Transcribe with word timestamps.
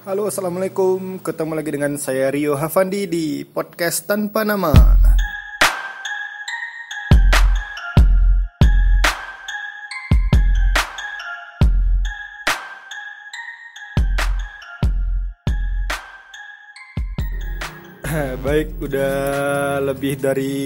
Halo, 0.00 0.32
assalamualaikum. 0.32 1.20
Ketemu 1.20 1.52
lagi 1.52 1.76
dengan 1.76 1.92
saya 2.00 2.32
Rio 2.32 2.56
Havandi 2.56 3.04
di 3.04 3.44
podcast 3.44 4.08
tanpa 4.08 4.48
nama. 4.48 4.72
Baik, 18.40 18.80
udah 18.80 19.84
lebih 19.84 20.16
dari 20.16 20.56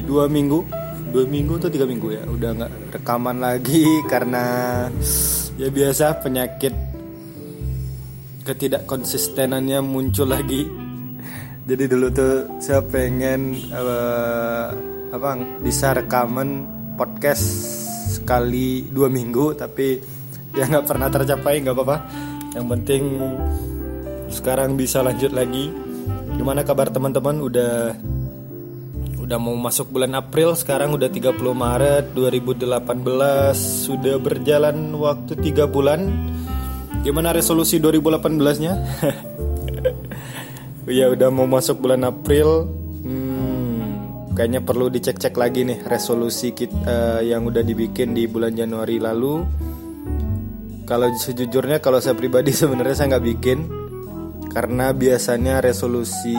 dua 0.00 0.32
minggu, 0.32 0.64
dua 1.12 1.28
minggu 1.28 1.60
atau 1.60 1.68
tiga 1.68 1.84
minggu 1.84 2.08
ya, 2.08 2.24
udah 2.24 2.56
nggak 2.56 2.72
rekaman 2.96 3.36
lagi 3.36 3.84
karena 4.08 4.88
ya 5.60 5.68
biasa 5.68 6.24
penyakit 6.24 6.89
ketidakkonsistenannya 8.44 9.80
muncul 9.84 10.28
lagi. 10.30 10.66
Jadi 11.68 11.84
dulu 11.86 12.06
tuh 12.10 12.60
saya 12.62 12.80
pengen 12.82 13.58
uh, 13.70 14.68
apa 15.10 15.30
bisa 15.60 15.94
rekaman 15.94 16.64
podcast 16.94 17.44
sekali 18.20 18.86
dua 18.90 19.10
minggu, 19.10 19.54
tapi 19.54 20.00
ya 20.56 20.66
nggak 20.66 20.86
pernah 20.86 21.08
tercapai, 21.12 21.62
nggak 21.62 21.76
apa-apa. 21.76 21.98
Yang 22.56 22.66
penting 22.66 23.02
sekarang 24.30 24.74
bisa 24.74 25.02
lanjut 25.02 25.30
lagi 25.30 25.90
Gimana 26.40 26.64
kabar 26.64 26.88
teman-teman? 26.88 27.36
Udah 27.42 27.92
udah 29.20 29.38
mau 29.38 29.54
masuk 29.60 29.92
bulan 29.92 30.16
April, 30.16 30.56
sekarang 30.56 30.96
udah 30.96 31.12
30 31.12 31.36
Maret 31.36 32.16
2018, 32.16 32.80
sudah 33.54 34.16
berjalan 34.16 34.90
waktu 34.96 35.36
3 35.36 35.68
bulan. 35.68 36.08
Gimana 37.00 37.32
resolusi 37.32 37.80
2018-nya? 37.80 38.72
ya 41.00 41.08
udah 41.08 41.28
mau 41.32 41.48
masuk 41.48 41.80
bulan 41.80 42.04
April. 42.04 42.68
Hmm, 43.00 43.80
kayaknya 44.36 44.60
perlu 44.60 44.92
dicek-cek 44.92 45.32
lagi 45.32 45.64
nih 45.64 45.80
resolusi 45.88 46.52
kita 46.52 46.76
uh, 46.84 47.20
yang 47.24 47.48
udah 47.48 47.64
dibikin 47.64 48.12
di 48.12 48.28
bulan 48.28 48.52
Januari 48.52 49.00
lalu. 49.00 49.40
Kalau 50.84 51.08
sejujurnya 51.16 51.80
kalau 51.80 52.04
saya 52.04 52.12
pribadi 52.12 52.52
sebenarnya 52.60 52.92
saya 52.92 53.16
nggak 53.16 53.26
bikin 53.32 53.58
karena 54.52 54.92
biasanya 54.92 55.64
resolusi 55.64 56.36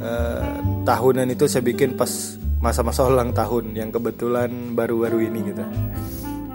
uh, 0.00 0.64
tahunan 0.88 1.28
itu 1.28 1.44
saya 1.44 1.60
bikin 1.60 1.92
pas 1.92 2.40
masa-masa 2.62 3.04
ulang 3.04 3.36
tahun 3.36 3.76
yang 3.76 3.92
kebetulan 3.92 4.72
baru-baru 4.72 5.28
ini 5.28 5.38
gitu 5.44 5.64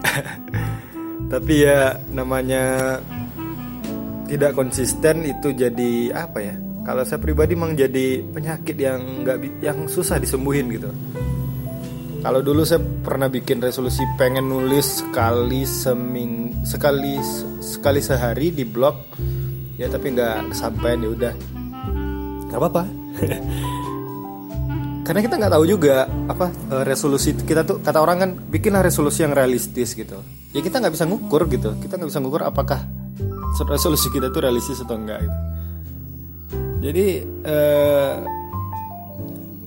tapi 1.31 1.63
ya 1.63 1.95
namanya 2.11 2.99
tidak 4.27 4.51
konsisten 4.51 5.23
itu 5.23 5.55
jadi 5.55 6.11
apa 6.11 6.43
ya? 6.43 6.55
Kalau 6.83 7.07
saya 7.07 7.23
pribadi 7.23 7.55
memang 7.55 7.71
jadi 7.79 8.19
penyakit 8.19 8.75
yang 8.75 9.23
nggak 9.23 9.63
yang 9.63 9.87
susah 9.87 10.19
disembuhin 10.19 10.67
gitu. 10.75 10.91
Kalau 12.19 12.43
dulu 12.43 12.67
saya 12.67 12.83
pernah 12.83 13.31
bikin 13.31 13.63
resolusi 13.63 14.03
pengen 14.19 14.51
nulis 14.51 14.99
sekali 15.01 15.63
seming 15.63 16.51
sekali 16.67 17.15
sekali 17.63 18.03
sehari 18.03 18.51
di 18.51 18.67
blog. 18.67 18.99
Ya 19.79 19.87
tapi 19.87 20.11
nggak 20.11 20.51
kesampaian 20.51 20.99
ya 20.99 21.09
udah. 21.15 21.33
Nggak 22.51 22.59
apa-apa. 22.59 22.83
Karena 25.07 25.19
kita 25.23 25.35
nggak 25.39 25.53
tahu 25.55 25.65
juga 25.65 26.11
apa 26.27 26.51
eh, 26.51 26.83
resolusi 26.83 27.39
kita 27.39 27.63
tuh 27.63 27.79
kata 27.79 28.03
orang 28.03 28.17
kan 28.19 28.31
bikinlah 28.51 28.83
resolusi 28.83 29.23
yang 29.23 29.31
realistis 29.31 29.95
gitu 29.95 30.40
ya 30.51 30.59
kita 30.59 30.79
nggak 30.83 30.93
bisa 30.93 31.05
ngukur 31.07 31.47
gitu 31.47 31.75
kita 31.79 31.99
nggak 31.99 32.09
bisa 32.11 32.21
ngukur 32.23 32.43
apakah 32.43 32.79
resolusi 33.67 34.09
kita 34.09 34.33
tuh 34.33 34.41
realistis 34.47 34.81
atau 34.81 34.97
enggak 34.97 35.23
gitu 35.23 35.37
jadi 36.81 37.05
eh, 37.25 38.13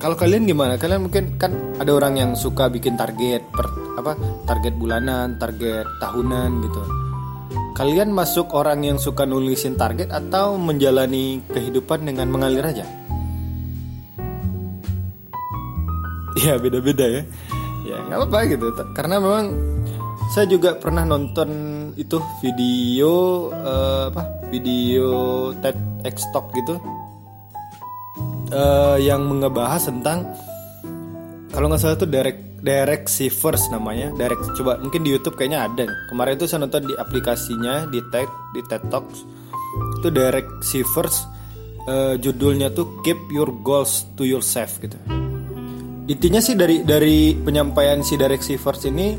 kalau 0.03 0.17
kalian 0.19 0.45
gimana 0.45 0.77
kalian 0.77 1.09
mungkin 1.09 1.41
kan 1.41 1.55
ada 1.79 1.95
orang 1.95 2.19
yang 2.19 2.31
suka 2.35 2.69
bikin 2.69 2.99
target 2.99 3.41
per 3.55 3.71
apa 3.97 4.19
target 4.45 4.75
bulanan 4.77 5.39
target 5.39 5.87
tahunan 6.03 6.51
gitu 6.67 6.83
Kalian 7.75 8.15
masuk 8.15 8.55
orang 8.55 8.87
yang 8.87 9.03
suka 9.03 9.27
nulisin 9.27 9.75
target 9.75 10.07
atau 10.15 10.55
menjalani 10.55 11.43
kehidupan 11.51 12.07
dengan 12.07 12.31
mengalir 12.31 12.63
aja? 12.63 12.87
Ya 16.35 16.55
beda-beda 16.59 17.03
ya. 17.03 17.23
Ya 17.83 17.97
nggak 18.07 18.19
apa-apa 18.27 18.39
gitu. 18.47 18.67
Karena 18.95 19.19
memang 19.19 19.74
saya 20.33 20.47
juga 20.49 20.79
pernah 20.79 21.05
nonton 21.05 21.51
itu 21.99 22.17
video 22.41 23.49
uh, 23.53 24.09
apa? 24.09 24.49
Video 24.49 25.51
TEDx 25.59 26.31
Talk 26.33 26.55
gitu. 26.55 26.79
Uh, 28.55 28.97
yang 29.03 29.43
ngebahas 29.43 29.91
tentang 29.91 30.31
kalau 31.51 31.67
nggak 31.71 31.81
salah 31.81 31.99
itu 31.99 32.07
direct 32.07 32.41
Derek 32.65 33.05
Sivers 33.13 33.69
namanya 33.69 34.09
Derek 34.17 34.41
coba 34.57 34.81
mungkin 34.81 35.05
di 35.05 35.13
YouTube 35.13 35.37
kayaknya 35.37 35.69
ada 35.69 35.85
kemarin 36.09 36.41
itu 36.41 36.49
saya 36.49 36.65
nonton 36.65 36.89
di 36.89 36.95
aplikasinya 36.97 37.85
di 37.93 38.01
TED 38.09 38.31
di 38.57 38.61
TED 38.65 38.83
Talks 38.89 39.21
itu 40.01 40.09
Derek 40.09 40.49
Sivers 40.65 41.29
uh, 41.85 42.17
judulnya 42.17 42.73
tuh 42.73 43.05
Keep 43.05 43.29
Your 43.37 43.53
Goals 43.61 44.09
to 44.17 44.25
Yourself 44.25 44.81
gitu 44.81 44.97
intinya 46.09 46.41
sih 46.41 46.57
dari 46.57 46.85
dari 46.85 47.37
penyampaian 47.37 48.01
si 48.01 48.17
Derek 48.17 48.41
Sivers 48.41 48.89
ini 48.89 49.13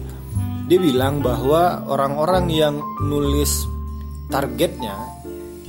dia 0.66 0.80
bilang 0.82 1.22
bahwa 1.22 1.86
orang-orang 1.86 2.50
yang 2.50 2.76
nulis 3.06 3.70
targetnya 4.34 4.98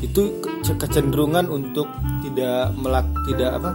itu 0.00 0.40
kecenderungan 0.64 1.48
untuk 1.48 1.88
tidak 2.24 2.72
melak 2.76 3.08
tidak 3.28 3.50
apa 3.60 3.70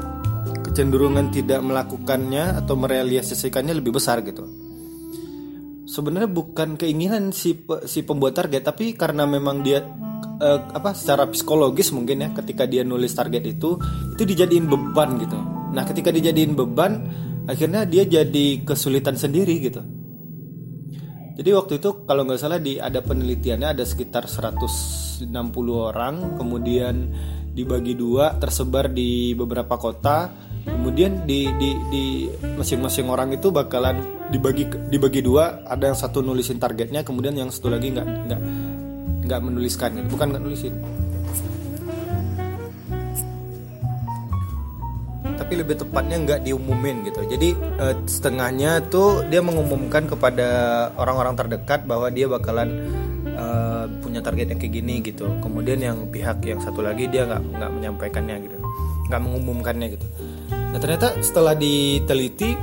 kecenderungan 0.66 1.30
tidak 1.30 1.60
melakukannya 1.62 2.64
atau 2.64 2.80
merealisasikannya 2.80 3.76
lebih 3.76 4.00
besar 4.00 4.24
gitu. 4.24 4.48
Sebenarnya 5.92 6.32
bukan 6.32 6.80
keinginan 6.80 7.36
si 7.36 7.60
si 7.84 8.00
pembuat 8.08 8.40
target, 8.40 8.64
tapi 8.64 8.96
karena 8.96 9.28
memang 9.28 9.60
dia 9.60 9.84
uh, 10.40 10.60
apa 10.72 10.96
secara 10.96 11.28
psikologis 11.28 11.92
mungkin 11.92 12.24
ya 12.24 12.30
ketika 12.32 12.64
dia 12.64 12.88
nulis 12.88 13.12
target 13.12 13.44
itu 13.44 13.76
itu 14.16 14.24
dijadiin 14.24 14.72
beban 14.72 15.20
gitu. 15.20 15.36
Nah, 15.76 15.84
ketika 15.84 16.16
dijadiin 16.16 16.56
beban, 16.56 17.04
akhirnya 17.52 17.84
dia 17.84 18.08
jadi 18.08 18.64
kesulitan 18.64 19.20
sendiri 19.20 19.60
gitu. 19.60 19.84
Jadi 21.32 21.50
waktu 21.56 21.74
itu 21.80 22.04
kalau 22.04 22.28
nggak 22.28 22.40
salah 22.40 22.60
di 22.60 22.78
ada 22.78 23.00
penelitiannya 23.00 23.74
ada 23.78 23.84
sekitar 23.88 24.28
160 24.28 25.24
orang, 25.72 26.36
kemudian 26.36 27.12
dibagi 27.52 27.96
dua 27.96 28.36
tersebar 28.40 28.92
di 28.92 29.36
beberapa 29.36 29.80
kota. 29.80 30.50
Kemudian 30.62 31.26
di 31.26 31.50
di 31.58 31.74
di 31.90 32.06
masing-masing 32.54 33.10
orang 33.10 33.34
itu 33.34 33.50
bakalan 33.50 34.22
dibagi 34.30 34.70
dibagi 34.94 35.26
dua 35.26 35.66
ada 35.68 35.92
yang 35.92 35.98
satu 35.98 36.24
nulisin 36.24 36.62
targetnya 36.62 37.04
kemudian 37.04 37.36
yang 37.36 37.50
satu 37.52 37.68
lagi 37.68 37.92
nggak 37.92 38.08
nggak 38.08 38.42
nggak 39.28 39.40
menuliskan 39.44 40.06
bukan 40.08 40.32
nggak 40.32 40.44
nulisin 40.46 40.74
tapi 45.52 45.68
lebih 45.68 45.84
tepatnya 45.84 46.16
nggak 46.24 46.40
diumumin 46.48 47.04
gitu. 47.12 47.28
Jadi 47.28 47.52
eh, 47.60 47.96
setengahnya 48.08 48.88
tuh 48.88 49.28
dia 49.28 49.44
mengumumkan 49.44 50.08
kepada 50.08 50.48
orang-orang 50.96 51.36
terdekat 51.36 51.84
bahwa 51.84 52.08
dia 52.08 52.32
bakalan 52.32 52.88
eh, 53.28 53.84
punya 54.00 54.24
target 54.24 54.56
yang 54.56 54.60
kayak 54.64 54.80
gini 54.80 55.04
gitu. 55.04 55.28
Kemudian 55.44 55.84
yang 55.84 56.08
pihak 56.08 56.40
yang 56.48 56.64
satu 56.64 56.80
lagi 56.80 57.12
dia 57.12 57.28
nggak 57.28 57.44
nggak 57.52 57.68
menyampaikannya 57.68 58.48
gitu. 58.48 58.58
Nggak 59.12 59.22
mengumumkannya 59.28 59.88
gitu. 60.00 60.08
Nah 60.56 60.80
ternyata 60.80 61.20
setelah 61.20 61.52
diteliti 61.52 62.56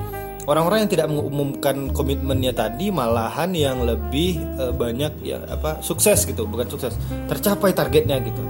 orang-orang 0.49 0.89
yang 0.89 0.91
tidak 0.97 1.13
mengumumkan 1.13 1.93
komitmennya 1.93 2.57
tadi 2.57 2.89
malahan 2.89 3.53
yang 3.53 3.85
lebih 3.85 4.41
uh, 4.57 4.73
banyak 4.73 5.13
ya 5.29 5.45
apa 5.45 5.85
sukses 5.85 6.25
gitu. 6.25 6.49
Bukan 6.49 6.73
sukses 6.73 6.97
tercapai 7.29 7.77
targetnya 7.77 8.17
gitu. 8.25 8.41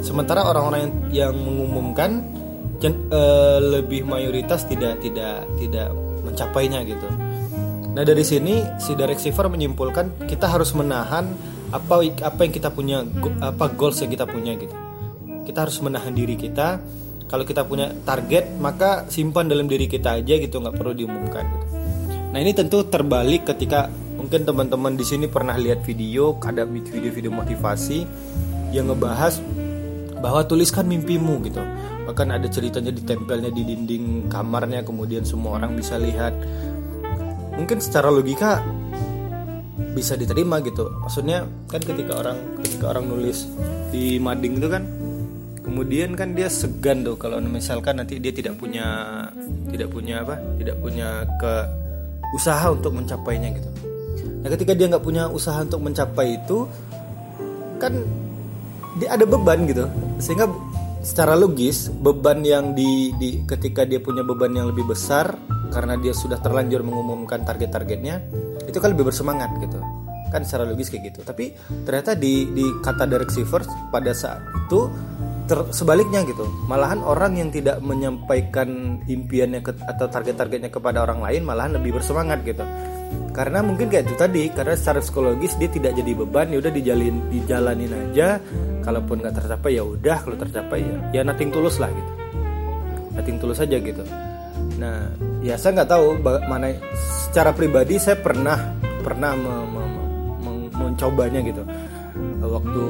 Sementara 0.00 0.40
orang-orang 0.40 0.80
yang, 0.88 0.94
yang 1.28 1.34
mengumumkan 1.36 2.43
uh, 2.90 3.58
lebih 3.62 4.04
mayoritas 4.04 4.66
tidak 4.68 5.00
tidak 5.00 5.46
tidak 5.56 5.88
mencapainya 6.26 6.82
gitu. 6.82 7.08
Nah 7.94 8.02
dari 8.02 8.26
sini 8.26 8.66
si 8.82 8.98
Derek 8.98 9.22
Sivers 9.22 9.52
menyimpulkan 9.52 10.26
kita 10.26 10.50
harus 10.50 10.74
menahan 10.74 11.30
apa 11.70 12.02
apa 12.22 12.40
yang 12.42 12.52
kita 12.52 12.68
punya 12.74 13.06
apa 13.38 13.70
goals 13.72 14.02
yang 14.02 14.10
kita 14.10 14.26
punya 14.26 14.58
gitu. 14.58 14.74
Kita 15.46 15.68
harus 15.68 15.78
menahan 15.78 16.10
diri 16.10 16.34
kita 16.34 16.82
kalau 17.30 17.46
kita 17.46 17.62
punya 17.62 17.94
target 18.02 18.50
maka 18.58 19.06
simpan 19.06 19.46
dalam 19.46 19.70
diri 19.70 19.86
kita 19.86 20.18
aja 20.18 20.34
gitu 20.36 20.58
nggak 20.58 20.74
perlu 20.74 20.92
diumumkan 20.92 21.46
gitu. 21.46 21.66
Nah 22.34 22.38
ini 22.42 22.50
tentu 22.50 22.82
terbalik 22.82 23.46
ketika 23.46 23.86
mungkin 24.18 24.42
teman-teman 24.42 24.98
di 24.98 25.06
sini 25.06 25.30
pernah 25.30 25.54
lihat 25.54 25.86
video 25.86 26.34
ada 26.42 26.66
video-video 26.66 27.30
motivasi 27.30 28.02
yang 28.74 28.90
ngebahas 28.90 29.38
bahwa 30.18 30.42
tuliskan 30.48 30.88
mimpimu 30.88 31.44
gitu 31.46 31.62
bahkan 32.04 32.28
ada 32.32 32.46
ceritanya 32.48 32.92
ditempelnya 32.92 33.50
di 33.50 33.64
dinding 33.64 34.28
kamarnya 34.28 34.84
kemudian 34.84 35.24
semua 35.24 35.58
orang 35.60 35.76
bisa 35.76 35.96
lihat. 35.96 36.36
Mungkin 37.54 37.78
secara 37.80 38.12
logika 38.12 38.60
bisa 39.94 40.18
diterima 40.18 40.60
gitu. 40.60 40.90
Maksudnya 41.00 41.46
kan 41.70 41.80
ketika 41.80 42.20
orang 42.20 42.38
ketika 42.60 42.84
orang 42.92 43.04
nulis 43.08 43.48
di 43.94 44.18
mading 44.18 44.60
itu 44.60 44.68
kan 44.68 44.82
kemudian 45.64 46.12
kan 46.12 46.36
dia 46.36 46.50
segan 46.52 47.06
tuh 47.06 47.16
kalau 47.16 47.40
misalkan 47.40 47.96
nanti 47.96 48.20
dia 48.20 48.34
tidak 48.34 48.60
punya 48.60 48.84
tidak 49.72 49.88
punya 49.88 50.20
apa 50.20 50.36
tidak 50.60 50.76
punya 50.76 51.24
ke 51.40 51.54
usaha 52.36 52.66
untuk 52.68 52.92
mencapainya 52.92 53.48
gitu. 53.54 53.70
Nah 54.44 54.48
ketika 54.52 54.76
dia 54.76 54.90
nggak 54.92 55.04
punya 55.06 55.30
usaha 55.30 55.62
untuk 55.64 55.80
mencapai 55.80 56.36
itu 56.36 56.68
kan 57.80 57.96
dia 59.00 59.14
ada 59.14 59.24
beban 59.24 59.64
gitu. 59.64 59.86
Sehingga 60.18 60.50
secara 61.04 61.36
logis 61.36 61.92
beban 61.92 62.40
yang 62.40 62.72
di, 62.72 63.12
di 63.20 63.44
ketika 63.44 63.84
dia 63.84 64.00
punya 64.00 64.24
beban 64.24 64.56
yang 64.56 64.72
lebih 64.72 64.88
besar 64.88 65.36
karena 65.68 66.00
dia 66.00 66.16
sudah 66.16 66.40
terlanjur 66.40 66.80
mengumumkan 66.80 67.44
target-targetnya 67.44 68.24
itu 68.64 68.78
kan 68.80 68.96
lebih 68.96 69.12
bersemangat 69.12 69.52
gitu. 69.60 69.78
Kan 70.32 70.42
secara 70.42 70.66
logis 70.66 70.90
kayak 70.90 71.14
gitu. 71.14 71.20
Tapi 71.22 71.54
ternyata 71.84 72.16
di 72.16 72.48
di 72.50 72.64
kata 72.80 73.04
Derek 73.06 73.30
Sivers 73.30 73.68
pada 73.92 74.10
saat 74.16 74.42
itu 74.66 74.88
ter, 75.44 75.58
sebaliknya 75.70 76.24
gitu. 76.24 76.44
Malahan 76.66 77.04
orang 77.04 77.36
yang 77.36 77.48
tidak 77.52 77.80
menyampaikan 77.84 79.00
impiannya 79.04 79.60
ke, 79.60 79.72
atau 79.84 80.06
target-targetnya 80.08 80.72
kepada 80.72 81.04
orang 81.04 81.20
lain 81.20 81.42
malahan 81.44 81.76
lebih 81.76 82.00
bersemangat 82.00 82.42
gitu. 82.44 82.64
Karena 83.34 83.62
mungkin 83.62 83.90
kayak 83.90 84.10
itu 84.10 84.16
tadi 84.18 84.42
karena 84.50 84.74
secara 84.74 84.98
psikologis 85.02 85.54
dia 85.58 85.70
tidak 85.70 85.94
jadi 85.98 86.12
beban 86.14 86.50
ya 86.50 86.58
udah 86.62 86.72
dijalin 86.72 87.16
dijalanin 87.30 87.92
aja. 87.92 88.38
Kalaupun 88.82 89.22
nggak 89.22 89.34
tercapai 89.42 89.70
ya 89.74 89.84
udah 89.84 90.16
kalau 90.22 90.36
tercapai 90.38 90.78
ya 90.82 90.96
ya 91.10 91.20
nothing 91.26 91.50
tulus 91.50 91.78
lah 91.78 91.90
gitu. 91.90 92.12
Nothing 93.14 93.36
tulus 93.38 93.58
aja 93.62 93.76
gitu. 93.78 94.02
Nah 94.80 95.10
ya 95.44 95.54
saya 95.60 95.82
nggak 95.82 95.90
tahu 95.90 96.06
mana 96.48 96.74
secara 97.30 97.52
pribadi 97.52 97.98
saya 98.00 98.18
pernah 98.18 98.74
pernah 99.04 99.36
me, 99.36 99.54
me, 99.68 99.82
me, 100.40 100.52
mencobanya 100.72 101.44
gitu 101.44 101.60
waktu 102.54 102.84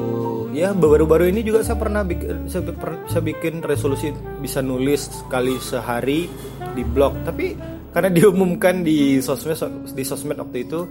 ya 0.53 0.77
baru-baru 0.77 1.33
ini 1.33 1.41
juga 1.41 1.65
saya 1.65 1.81
pernah 1.81 2.05
bikin 2.05 2.47
saya, 2.47 2.63
saya 3.09 3.23
bikin 3.25 3.65
resolusi 3.65 4.13
bisa 4.45 4.61
nulis 4.61 5.09
sekali 5.09 5.57
sehari 5.57 6.29
di 6.77 6.83
blog. 6.85 7.17
Tapi 7.25 7.57
karena 7.91 8.11
diumumkan 8.21 8.85
di 8.85 9.19
sosmed 9.25 9.57
di 9.97 10.05
sosmed 10.05 10.37
waktu 10.37 10.69
itu 10.69 10.85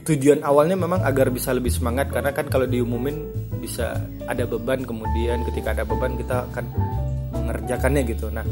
tujuan 0.00 0.40
awalnya 0.40 0.80
memang 0.80 1.04
agar 1.04 1.28
bisa 1.28 1.52
lebih 1.52 1.70
semangat. 1.70 2.08
Karena 2.08 2.32
kan 2.32 2.48
kalau 2.48 2.64
diumumin 2.64 3.28
bisa 3.60 4.00
ada 4.24 4.48
beban 4.48 4.80
kemudian 4.82 5.44
ketika 5.52 5.76
ada 5.76 5.84
beban 5.84 6.16
kita 6.16 6.48
akan 6.50 6.64
mengerjakannya 7.36 8.02
gitu. 8.08 8.32
Nah 8.32 8.46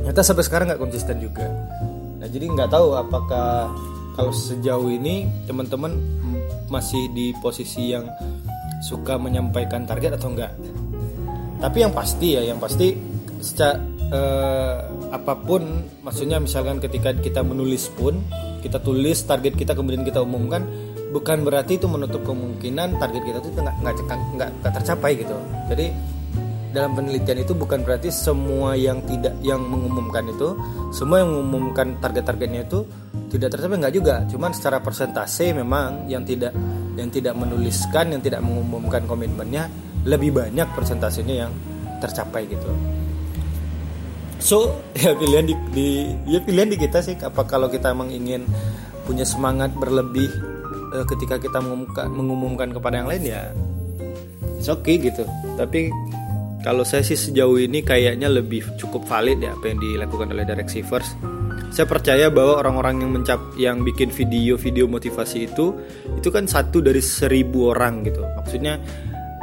ternyata 0.00 0.20
sampai 0.24 0.44
sekarang 0.44 0.66
nggak 0.72 0.82
konsisten 0.82 1.20
juga. 1.20 1.44
Nah 2.18 2.28
jadi 2.32 2.48
nggak 2.48 2.72
tahu 2.72 2.96
apakah 2.96 3.68
kalau 4.14 4.30
sejauh 4.30 4.88
ini 4.88 5.26
teman-teman 5.44 5.98
masih 6.70 7.10
di 7.12 7.34
posisi 7.42 7.92
yang 7.92 8.06
suka 8.84 9.16
menyampaikan 9.16 9.88
target 9.88 10.20
atau 10.20 10.28
enggak. 10.36 10.52
Tapi 11.64 11.76
yang 11.80 11.96
pasti 11.96 12.36
ya 12.36 12.44
yang 12.44 12.60
pasti 12.60 12.92
secara 13.40 13.80
eh, 14.12 14.76
apa 15.08 15.34
pun 15.40 15.64
maksudnya 16.04 16.36
misalkan 16.36 16.76
ketika 16.84 17.16
kita 17.16 17.40
menulis 17.40 17.88
pun 17.96 18.20
kita 18.60 18.80
tulis 18.84 19.24
target 19.24 19.56
kita 19.56 19.72
kemudian 19.72 20.04
kita 20.04 20.20
umumkan 20.20 20.68
bukan 21.16 21.46
berarti 21.46 21.80
itu 21.80 21.86
menutup 21.88 22.26
kemungkinan 22.26 23.00
target 23.00 23.22
kita 23.24 23.38
itu 23.40 23.50
nggak 23.56 23.76
nggak 23.80 24.50
nggak 24.60 24.72
tercapai 24.76 25.16
gitu. 25.16 25.36
Jadi 25.72 25.86
dalam 26.74 26.92
penelitian 26.98 27.46
itu 27.46 27.54
bukan 27.54 27.86
berarti 27.86 28.10
semua 28.10 28.74
yang 28.74 28.98
tidak 29.06 29.32
yang 29.46 29.62
mengumumkan 29.62 30.26
itu 30.26 30.58
semua 30.90 31.22
yang 31.22 31.30
mengumumkan 31.30 31.94
target-targetnya 32.02 32.66
itu 32.66 32.82
tidak 33.36 33.50
tercapai 33.58 33.76
nggak 33.82 33.94
juga. 33.94 34.16
Cuman 34.30 34.54
secara 34.54 34.78
persentase 34.78 35.50
memang 35.50 36.06
yang 36.06 36.22
tidak 36.22 36.54
yang 36.94 37.10
tidak 37.10 37.34
menuliskan 37.34 38.14
yang 38.14 38.22
tidak 38.22 38.40
mengumumkan 38.40 39.02
komitmennya 39.10 39.66
lebih 40.06 40.30
banyak 40.30 40.68
persentasenya 40.76 41.46
yang 41.46 41.52
tercapai 41.98 42.46
gitu. 42.46 42.70
So 44.38 44.78
ya 45.02 45.16
pilihan 45.16 45.50
di, 45.50 45.54
di 45.74 45.88
ya 46.30 46.38
pilihan 46.38 46.70
di 46.70 46.78
kita 46.78 47.02
sih 47.02 47.18
apa 47.18 47.42
kalau 47.48 47.66
kita 47.66 47.90
emang 47.90 48.14
ingin 48.14 48.46
punya 49.04 49.26
semangat 49.26 49.74
berlebih 49.74 50.30
eh, 50.94 51.04
ketika 51.10 51.42
kita 51.42 51.58
mengumumkan 51.58 52.06
mengumumkan 52.12 52.68
kepada 52.72 53.02
yang 53.02 53.08
lain 53.10 53.24
ya 53.26 53.42
oke 54.64 54.80
okay 54.84 54.96
gitu. 55.00 55.26
Tapi 55.58 55.90
kalau 56.64 56.80
saya 56.86 57.04
sih 57.04 57.18
sejauh 57.18 57.60
ini 57.60 57.84
kayaknya 57.84 58.30
lebih 58.32 58.64
cukup 58.80 59.04
valid 59.04 59.42
ya 59.42 59.52
apa 59.52 59.68
yang 59.68 59.78
dilakukan 59.82 60.32
oleh 60.32 60.48
direct 60.48 60.72
receivers 60.72 61.33
saya 61.74 61.90
percaya 61.90 62.30
bahwa 62.30 62.62
orang-orang 62.62 63.02
yang 63.02 63.10
mencap 63.10 63.40
yang 63.58 63.82
bikin 63.82 64.14
video-video 64.14 64.86
motivasi 64.86 65.50
itu 65.50 65.74
itu 66.14 66.28
kan 66.30 66.46
satu 66.46 66.78
dari 66.78 67.02
seribu 67.02 67.74
orang 67.74 68.06
gitu. 68.06 68.22
Maksudnya 68.22 68.78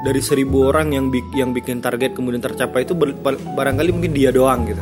dari 0.08 0.24
seribu 0.24 0.72
orang 0.72 0.96
yang 0.96 1.12
yang 1.36 1.52
bikin 1.52 1.84
target 1.84 2.16
kemudian 2.16 2.40
tercapai 2.40 2.88
itu 2.88 2.96
barangkali 3.28 3.92
mungkin 3.92 4.16
dia 4.16 4.32
doang 4.32 4.64
gitu. 4.64 4.80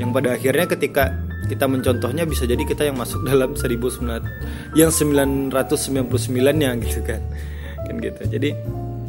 Yang 0.00 0.10
pada 0.16 0.28
akhirnya 0.40 0.66
ketika 0.72 1.04
kita 1.52 1.64
mencontohnya 1.68 2.24
bisa 2.24 2.48
jadi 2.48 2.64
kita 2.64 2.88
yang 2.88 2.96
masuk 2.96 3.20
dalam 3.28 3.52
1900 3.52 4.72
yang 4.72 4.88
999 4.88 5.92
nya 6.56 6.72
gitu 6.80 7.04
kan. 7.04 7.20
Kan 7.84 7.94
gitu. 8.00 8.20
Jadi 8.32 8.50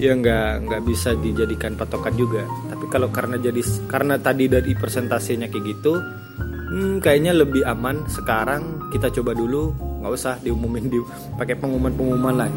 ya 0.03 0.19
nggak 0.19 0.67
nggak 0.67 0.81
bisa 0.83 1.15
dijadikan 1.15 1.79
patokan 1.79 2.11
juga. 2.19 2.43
Tapi 2.43 2.91
kalau 2.91 3.07
karena 3.07 3.39
jadi 3.39 3.63
karena 3.87 4.19
tadi 4.19 4.51
dari 4.51 4.75
persentasenya 4.75 5.47
kayak 5.47 5.63
gitu 5.63 5.95
hmm, 6.69 7.01
kayaknya 7.01 7.33
lebih 7.33 7.65
aman 7.65 8.05
sekarang. 8.07 8.89
Kita 8.93 9.09
coba 9.09 9.33
dulu. 9.33 9.73
Nggak 9.99 10.13
usah 10.15 10.33
diumumin 10.39 10.87
di 10.87 10.99
pakai 11.35 11.57
pengumuman 11.59 11.93
pengumuman 11.93 12.35
lain. 12.45 12.55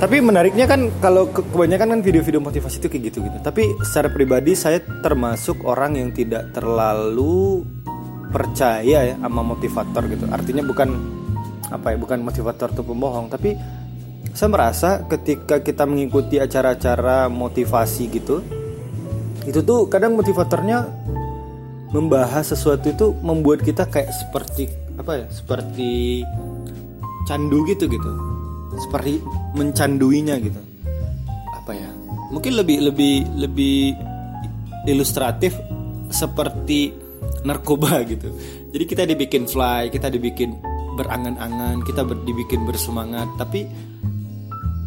Tapi 0.00 0.16
menariknya 0.24 0.64
kan 0.64 0.88
kalau 1.04 1.28
kebanyakan 1.28 1.92
kan 1.92 2.00
video-video 2.00 2.40
motivasi 2.40 2.80
itu 2.80 2.88
kayak 2.88 3.12
gitu 3.12 3.20
gitu 3.20 3.36
tapi 3.44 3.68
secara 3.84 4.08
pribadi 4.08 4.56
saya 4.56 4.80
termasuk 4.80 5.60
orang 5.68 6.00
yang 6.00 6.08
tidak 6.16 6.56
terlalu 6.56 7.68
percaya 8.32 9.12
ya 9.12 9.14
sama 9.20 9.44
motivator 9.44 10.08
gitu. 10.08 10.24
Artinya 10.32 10.64
bukan 10.64 10.88
apa 11.68 11.92
ya 11.92 11.96
bukan 12.00 12.24
motivator 12.24 12.72
tuh 12.72 12.86
pembohong. 12.86 13.28
Tapi 13.28 13.52
saya 14.32 14.48
merasa 14.48 15.04
ketika 15.04 15.60
kita 15.60 15.84
mengikuti 15.84 16.38
acara-acara 16.40 17.26
motivasi 17.28 18.04
gitu 18.08 18.40
itu 19.48 19.60
tuh 19.64 19.88
kadang 19.88 20.14
motivatornya 20.14 20.99
membahas 21.90 22.54
sesuatu 22.54 22.86
itu 22.90 23.06
membuat 23.20 23.66
kita 23.66 23.86
kayak 23.90 24.14
seperti 24.14 24.70
apa 24.94 25.24
ya 25.24 25.26
seperti 25.30 26.22
candu 27.26 27.66
gitu 27.66 27.90
gitu. 27.90 28.12
Seperti 28.78 29.18
mencanduinya 29.58 30.38
gitu. 30.38 30.60
Apa 31.58 31.74
ya? 31.74 31.90
Mungkin 32.30 32.54
lebih 32.54 32.78
lebih 32.90 33.26
lebih 33.34 33.98
ilustratif 34.86 35.58
seperti 36.10 36.94
narkoba 37.42 38.02
gitu. 38.12 38.30
Jadi 38.70 38.84
kita 38.86 39.02
dibikin 39.06 39.50
fly 39.50 39.90
kita 39.90 40.06
dibikin 40.10 40.54
berangan-angan 40.94 41.82
kita 41.82 42.06
ber, 42.06 42.22
dibikin 42.22 42.62
bersemangat. 42.62 43.26
Tapi 43.34 43.66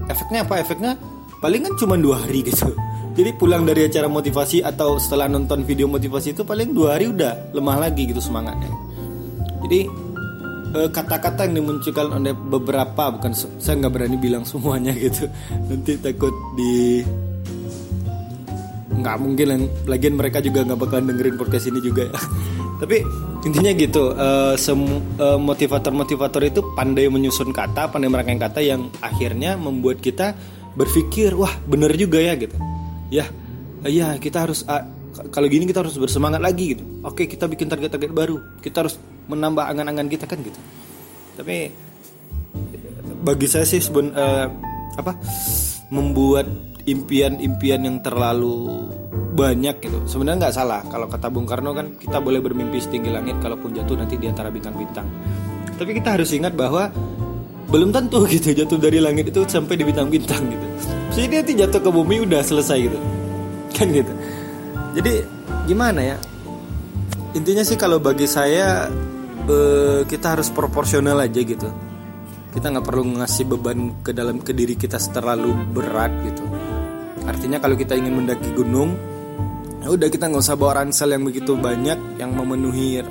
efeknya 0.07 0.47
apa? 0.47 0.63
Efeknya 0.63 0.95
paling 1.43 1.67
kan 1.67 1.75
cuma 1.75 1.99
dua 1.99 2.23
hari 2.23 2.47
gitu 2.47 2.71
jadi 3.13 3.29
pulang 3.37 3.61
dari 3.61 3.85
acara 3.85 4.09
motivasi 4.09 4.65
atau 4.65 4.97
setelah 4.97 5.29
nonton 5.29 5.61
video 5.61 5.85
motivasi 5.85 6.33
itu 6.33 6.41
paling 6.41 6.73
dua 6.73 6.97
hari 6.97 7.13
udah 7.13 7.53
lemah 7.53 7.77
lagi 7.85 8.09
gitu 8.09 8.17
semangatnya. 8.17 8.73
Jadi 9.61 9.79
eh, 10.73 10.89
kata-kata 10.89 11.45
yang 11.45 11.61
dimunculkan 11.61 12.09
oleh 12.09 12.33
beberapa 12.33 13.13
bukan 13.13 13.37
saya 13.37 13.85
nggak 13.85 13.93
berani 13.93 14.17
bilang 14.17 14.41
semuanya 14.49 14.97
gitu. 15.05 15.29
Nanti 15.69 16.01
takut 16.01 16.33
di 16.57 17.05
nggak 18.93 19.15
mungkin 19.21 19.69
lagian 19.85 20.17
mereka 20.17 20.41
juga 20.41 20.65
nggak 20.65 20.79
bakalan 20.81 21.13
dengerin 21.13 21.37
podcast 21.37 21.69
ini 21.69 21.85
juga. 21.85 22.09
Ya 22.09 22.17
tapi 22.81 23.05
intinya 23.45 23.71
gitu 23.77 24.11
uh, 24.17 24.57
motivator-motivator 25.37 26.41
itu 26.49 26.65
pandai 26.73 27.07
menyusun 27.07 27.53
kata 27.53 27.93
pandai 27.93 28.09
merangkai 28.09 28.41
kata 28.41 28.59
yang 28.59 28.89
akhirnya 28.99 29.55
membuat 29.55 30.01
kita 30.01 30.33
berpikir 30.73 31.37
wah 31.37 31.53
bener 31.69 31.93
juga 31.93 32.19
ya 32.19 32.33
gitu 32.35 32.72
ya 33.09 33.25
iya 33.83 34.15
kita 34.19 34.47
harus 34.47 34.63
uh, 34.67 34.83
kalau 35.29 35.45
gini 35.45 35.69
kita 35.69 35.85
harus 35.85 35.95
bersemangat 35.97 36.41
lagi 36.41 36.77
gitu. 36.77 36.83
Oke 37.05 37.29
kita 37.29 37.45
bikin 37.45 37.69
target-target 37.69 38.11
baru. 38.11 38.41
Kita 38.63 38.85
harus 38.85 38.97
menambah 39.29 39.61
angan-angan 39.61 40.07
kita 40.09 40.25
kan 40.25 40.41
gitu. 40.41 40.57
Tapi 41.37 41.69
bagi 43.23 43.47
saya 43.47 43.63
sih 43.63 43.79
seben, 43.79 44.11
uh, 44.13 44.47
apa 44.97 45.13
membuat 45.93 46.49
impian-impian 46.83 47.85
yang 47.85 47.97
terlalu 48.03 48.89
banyak 49.33 49.81
gitu 49.81 49.97
sebenarnya 50.09 50.49
nggak 50.49 50.55
salah. 50.57 50.81
Kalau 50.89 51.05
kata 51.05 51.29
Bung 51.29 51.45
Karno 51.45 51.77
kan 51.77 51.93
kita 52.01 52.17
boleh 52.17 52.41
bermimpi 52.41 52.81
setinggi 52.81 53.13
langit 53.13 53.37
kalaupun 53.37 53.73
jatuh 53.73 53.97
nanti 53.97 54.17
di 54.17 54.25
antara 54.25 54.49
bintang-bintang 54.49 55.05
tapi 55.77 55.97
kita 55.97 56.15
harus 56.15 56.29
ingat 56.33 56.53
bahwa 56.53 56.89
belum 57.67 57.89
tentu 57.89 58.23
gitu 58.33 58.53
jatuh 58.53 58.77
dari 58.77 59.01
langit 59.01 59.33
itu 59.33 59.41
sampai 59.49 59.75
di 59.75 59.83
bintang-bintang 59.83 60.41
gitu 60.47 60.67
jadi 61.13 61.45
nanti 61.45 61.53
jatuh 61.53 61.81
ke 61.81 61.89
bumi 61.93 62.25
udah 62.25 62.41
selesai 62.41 62.77
gitu. 62.89 62.99
Kan 63.73 63.87
gitu. 63.93 64.13
Jadi 64.97 65.13
gimana 65.69 66.01
ya? 66.01 66.17
Intinya 67.33 67.65
sih 67.65 67.77
kalau 67.77 67.97
bagi 67.97 68.25
saya 68.29 68.89
eh, 69.49 70.01
kita 70.05 70.37
harus 70.37 70.49
proporsional 70.49 71.17
aja 71.21 71.41
gitu. 71.41 71.69
Kita 72.53 72.69
nggak 72.69 72.85
perlu 72.85 73.17
ngasih 73.17 73.45
beban 73.49 74.05
ke 74.05 74.13
dalam 74.13 74.41
ke 74.41 74.53
diri 74.53 74.77
kita 74.77 75.01
terlalu 75.09 75.53
berat 75.73 76.13
gitu. 76.25 76.45
Artinya 77.25 77.57
kalau 77.57 77.73
kita 77.73 77.97
ingin 77.97 78.13
mendaki 78.13 78.53
gunung 78.53 78.93
ya 79.83 79.91
udah 79.91 80.07
kita 80.07 80.31
nggak 80.31 80.43
usah 80.43 80.55
bawa 80.55 80.79
ransel 80.79 81.11
yang 81.11 81.27
begitu 81.27 81.59
banyak 81.59 82.15
yang 82.15 82.31
memenuhi 82.31 83.03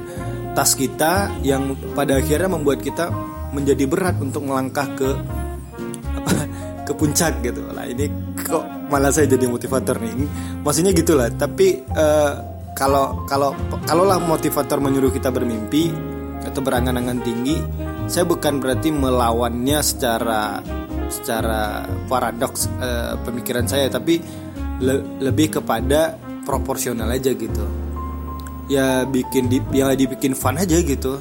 tas 0.56 0.72
kita 0.72 1.28
yang 1.44 1.76
pada 1.92 2.16
akhirnya 2.16 2.48
membuat 2.48 2.80
kita 2.80 3.12
menjadi 3.52 3.84
berat 3.84 4.16
untuk 4.24 4.48
melangkah 4.48 4.88
ke 4.96 5.10
ke 6.82 6.92
puncak 6.94 7.42
gitu. 7.42 7.62
Lah 7.70 7.86
ini 7.86 8.10
kok 8.42 8.90
malah 8.90 9.10
saya 9.14 9.30
jadi 9.30 9.46
motivator 9.46 9.96
nih. 9.98 10.12
Maksudnya 10.62 10.92
gitulah 10.92 11.28
tapi 11.32 11.82
uh, 11.94 12.34
kalau 12.74 13.24
kalau 13.28 13.52
kalaulah 13.84 14.18
motivator 14.18 14.80
menyuruh 14.80 15.12
kita 15.12 15.28
bermimpi 15.28 15.92
atau 16.42 16.58
berangan-angan 16.58 17.22
tinggi 17.22 17.62
saya 18.10 18.26
bukan 18.26 18.58
berarti 18.58 18.90
melawannya 18.90 19.78
secara 19.78 20.58
secara 21.06 21.86
paradoks 22.08 22.66
uh, 22.80 23.14
pemikiran 23.22 23.68
saya 23.68 23.86
tapi 23.92 24.18
le 24.82 25.22
lebih 25.22 25.60
kepada 25.60 26.18
proporsional 26.42 27.06
aja 27.12 27.30
gitu. 27.32 27.64
Ya 28.66 29.04
bikin 29.04 29.52
di, 29.52 29.58
ya 29.70 29.92
dibikin 29.92 30.34
fun 30.34 30.58
aja 30.58 30.80
gitu. 30.80 31.20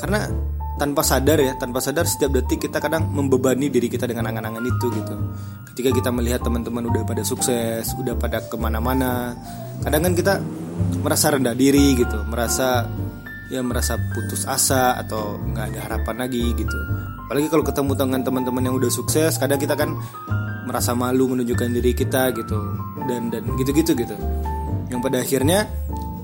Karena 0.00 0.26
tanpa 0.80 1.04
sadar 1.04 1.36
ya 1.36 1.52
tanpa 1.60 1.84
sadar 1.84 2.08
setiap 2.08 2.32
detik 2.32 2.64
kita 2.64 2.80
kadang 2.80 3.04
membebani 3.12 3.68
diri 3.68 3.92
kita 3.92 4.08
dengan 4.08 4.32
angan-angan 4.32 4.64
itu 4.64 4.86
gitu. 4.88 5.14
Ketika 5.68 5.90
kita 5.92 6.08
melihat 6.08 6.40
teman-teman 6.40 6.88
udah 6.88 7.04
pada 7.04 7.20
sukses 7.20 7.92
udah 8.00 8.16
pada 8.16 8.40
ke 8.48 8.56
mana-mana 8.56 9.36
kadang 9.84 10.08
kan 10.08 10.14
kita 10.16 10.40
merasa 11.04 11.36
rendah 11.36 11.52
diri 11.52 12.00
gitu 12.00 12.24
merasa 12.24 12.88
ya 13.52 13.60
merasa 13.60 14.00
putus 14.16 14.48
asa 14.48 14.96
atau 14.96 15.36
nggak 15.36 15.64
ada 15.76 15.80
harapan 15.84 16.16
lagi 16.24 16.56
gitu. 16.56 16.78
Apalagi 17.28 17.52
kalau 17.52 17.64
ketemu 17.68 17.92
dengan 17.94 18.20
teman-teman 18.24 18.62
yang 18.64 18.74
udah 18.80 18.88
sukses 18.88 19.36
kadang 19.36 19.60
kita 19.60 19.76
kan 19.76 19.92
merasa 20.64 20.96
malu 20.96 21.28
menunjukkan 21.36 21.68
diri 21.76 21.92
kita 21.92 22.32
gitu 22.32 22.58
dan 23.04 23.28
dan 23.28 23.44
gitu-gitu 23.60 23.92
gitu. 23.92 24.16
Yang 24.88 25.00
pada 25.04 25.16
akhirnya 25.20 25.58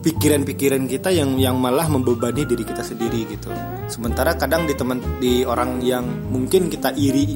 pikiran-pikiran 0.07 0.87
kita 0.87 1.11
yang 1.11 1.35
yang 1.35 1.59
malah 1.59 1.91
membebani 1.91 2.47
diri 2.47 2.63
kita 2.63 2.87
sendiri 2.87 3.27
gitu. 3.27 3.51
Sementara 3.91 4.39
kadang 4.39 4.63
di 4.63 4.79
teman 4.79 5.03
di 5.19 5.43
orang 5.43 5.83
yang 5.83 6.07
mungkin 6.31 6.71
kita 6.71 6.95
iri 6.95 7.35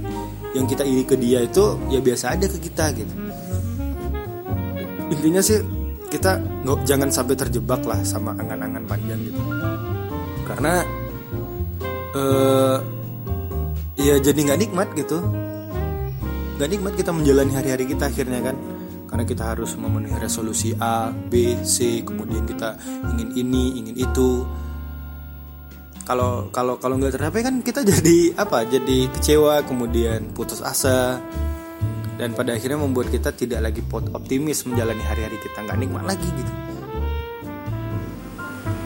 yang 0.55 0.71
kita 0.71 0.87
iri 0.87 1.03
ke 1.03 1.19
dia 1.19 1.43
itu 1.43 1.75
ya 1.91 1.99
biasa 1.99 2.39
aja 2.39 2.47
ke 2.47 2.63
kita 2.63 2.95
gitu. 2.95 3.15
Intinya 5.11 5.43
sih 5.43 5.59
kita 6.15 6.39
nggak 6.39 6.87
jangan 6.87 7.11
sampai 7.11 7.35
terjebak 7.35 7.83
lah 7.83 7.99
sama 8.07 8.39
angan-angan 8.39 8.87
panjang 8.87 9.19
gitu. 9.19 9.41
Karena 10.47 10.87
uh, 12.15 12.79
ya 13.99 14.15
jadi 14.23 14.39
nggak 14.47 14.61
nikmat 14.63 14.89
gitu. 14.95 15.19
Nggak 16.55 16.71
nikmat 16.71 16.93
kita 16.95 17.11
menjalani 17.11 17.51
hari-hari 17.51 17.91
kita 17.91 18.07
akhirnya 18.07 18.39
kan 18.47 18.55
karena 19.11 19.27
kita 19.27 19.43
harus 19.43 19.75
memenuhi 19.75 20.15
resolusi 20.23 20.71
A, 20.79 21.11
B, 21.11 21.59
C, 21.67 22.07
kemudian 22.07 22.47
kita 22.47 22.79
ingin 23.11 23.35
ini, 23.35 23.65
ingin 23.83 23.97
itu. 23.99 24.47
Kalau 26.07 26.47
kalau 26.55 26.79
kalau 26.79 26.95
nggak 26.95 27.19
tercapai 27.19 27.43
kan 27.43 27.59
kita 27.59 27.83
jadi 27.83 28.39
apa? 28.39 28.63
Jadi 28.71 29.11
kecewa, 29.11 29.67
kemudian 29.67 30.31
putus 30.31 30.63
asa, 30.63 31.19
dan 32.23 32.39
pada 32.39 32.55
akhirnya 32.55 32.79
membuat 32.79 33.11
kita 33.11 33.35
tidak 33.35 33.67
lagi 33.67 33.83
optimis 33.91 34.63
menjalani 34.71 35.03
hari-hari 35.03 35.43
kita 35.43 35.59
nggak 35.59 35.79
nikmat 35.83 36.07
lagi 36.07 36.29
gitu. 36.31 36.53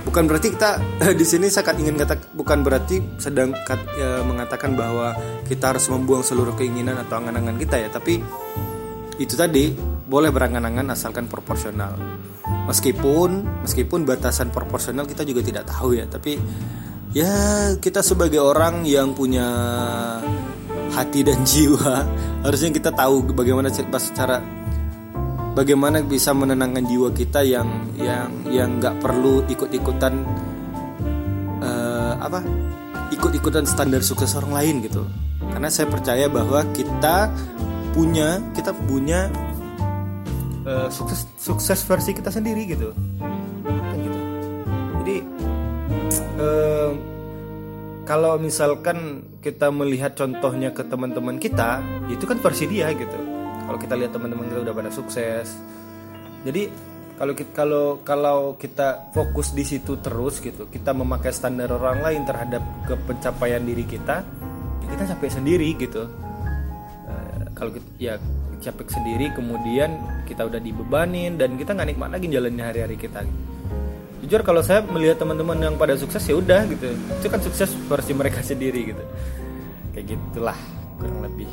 Bukan 0.09 0.25
berarti 0.31 0.49
kita 0.57 0.81
di 1.21 1.27
sini 1.27 1.53
saya 1.53 1.75
ingin 1.77 2.01
kata 2.01 2.33
bukan 2.33 2.65
berarti 2.65 3.21
sedang 3.21 3.53
ya, 3.99 4.25
mengatakan 4.25 4.73
bahwa 4.73 5.13
kita 5.45 5.77
harus 5.77 5.85
membuang 5.93 6.25
seluruh 6.25 6.57
keinginan 6.57 6.97
atau 7.03 7.21
angan-angan 7.21 7.61
kita 7.61 7.77
ya, 7.77 7.89
tapi 7.93 8.25
itu 9.21 9.35
tadi 9.35 9.94
boleh 10.05 10.31
berangan-angan 10.33 10.93
asalkan 10.93 11.27
proporsional. 11.27 11.97
Meskipun 12.69 13.63
meskipun 13.65 14.09
batasan 14.09 14.53
proporsional 14.53 15.05
kita 15.09 15.25
juga 15.25 15.45
tidak 15.45 15.65
tahu 15.69 15.97
ya, 15.97 16.09
tapi 16.09 16.41
ya 17.15 17.33
kita 17.79 18.03
sebagai 18.03 18.43
orang 18.43 18.83
yang 18.85 19.15
punya 19.15 19.47
hati 20.95 21.27
dan 21.27 21.43
jiwa 21.51 22.07
harusnya 22.47 22.71
kita 22.75 22.91
tahu 22.95 23.35
bagaimana 23.35 23.71
cara 23.71 24.39
bagaimana 25.55 26.03
bisa 26.03 26.35
menenangkan 26.35 26.85
jiwa 26.87 27.09
kita 27.15 27.47
yang 27.47 27.69
yang 27.99 28.31
yang 28.51 28.71
nggak 28.83 28.99
perlu 28.99 29.47
ikut-ikutan 29.47 30.15
uh, 31.63 32.15
apa 32.19 32.43
ikut-ikutan 33.15 33.63
standar 33.67 34.03
sukses 34.03 34.35
orang 34.35 34.53
lain 34.63 34.75
gitu 34.83 35.07
karena 35.55 35.71
saya 35.71 35.87
percaya 35.87 36.27
bahwa 36.27 36.67
kita 36.75 37.31
punya 37.95 38.43
kita 38.59 38.75
punya 38.75 39.31
uh, 40.65 40.89
sukses 40.89 41.29
sukses 41.37 41.81
versi 41.85 42.11
kita 42.17 42.33
sendiri 42.33 42.63
gitu. 42.69 42.91
Kan 43.69 43.99
gitu. 44.01 44.21
Jadi 45.05 45.17
uh, 46.41 46.93
kalau 48.05 48.37
misalkan 48.37 49.25
kita 49.41 49.73
melihat 49.73 50.13
contohnya 50.17 50.73
ke 50.73 50.85
teman-teman 50.85 51.41
kita 51.41 51.81
itu 52.13 52.25
kan 52.25 52.41
versi 52.41 52.65
dia 52.69 52.93
gitu. 52.93 53.19
Kalau 53.65 53.79
kita 53.81 53.95
lihat 53.97 54.13
teman-teman 54.13 54.45
kita 54.49 54.61
udah 54.61 54.75
pada 54.77 54.91
sukses. 54.93 55.57
Jadi 56.45 56.69
kalau 57.15 57.33
kita 57.33 57.53
kalau 57.55 57.87
kalau 58.03 58.39
kita 58.59 59.15
fokus 59.15 59.55
di 59.55 59.63
situ 59.63 60.03
terus 60.03 60.43
gitu 60.43 60.67
kita 60.67 60.91
memakai 60.91 61.31
standar 61.31 61.71
orang 61.71 62.03
lain 62.03 62.27
terhadap 62.27 62.61
ke 62.91 62.99
pencapaian 63.07 63.63
diri 63.63 63.87
kita 63.87 64.27
ya 64.83 64.87
kita 64.91 65.15
capek 65.15 65.31
sendiri 65.31 65.69
gitu. 65.79 66.11
Uh, 67.07 67.47
kalau 67.55 67.71
kita, 67.71 67.89
ya 68.03 68.15
capek 68.65 68.89
sendiri 68.89 69.29
kemudian 69.37 70.01
kita 70.25 70.49
udah 70.49 70.57
dibebanin 70.57 71.37
dan 71.37 71.61
kita 71.61 71.77
nggak 71.77 71.89
nikmat 71.93 72.09
lagi 72.17 72.27
jalannya 72.33 72.65
hari-hari 72.65 72.97
kita. 72.97 73.21
Jujur 74.25 74.41
kalau 74.41 74.65
saya 74.65 74.81
melihat 74.81 75.21
teman-teman 75.21 75.61
yang 75.61 75.75
pada 75.77 76.01
sukses 76.01 76.25
ya 76.25 76.41
udah 76.41 76.65
gitu. 76.73 76.97
Itu 77.21 77.29
kan 77.29 77.45
sukses 77.45 77.77
versi 77.87 78.17
mereka 78.17 78.41
sendiri 78.49 78.97
gitu. 78.97 79.05
Kayak 79.93 80.17
gitulah 80.17 80.59
kurang 80.97 81.21
lebih. 81.21 81.51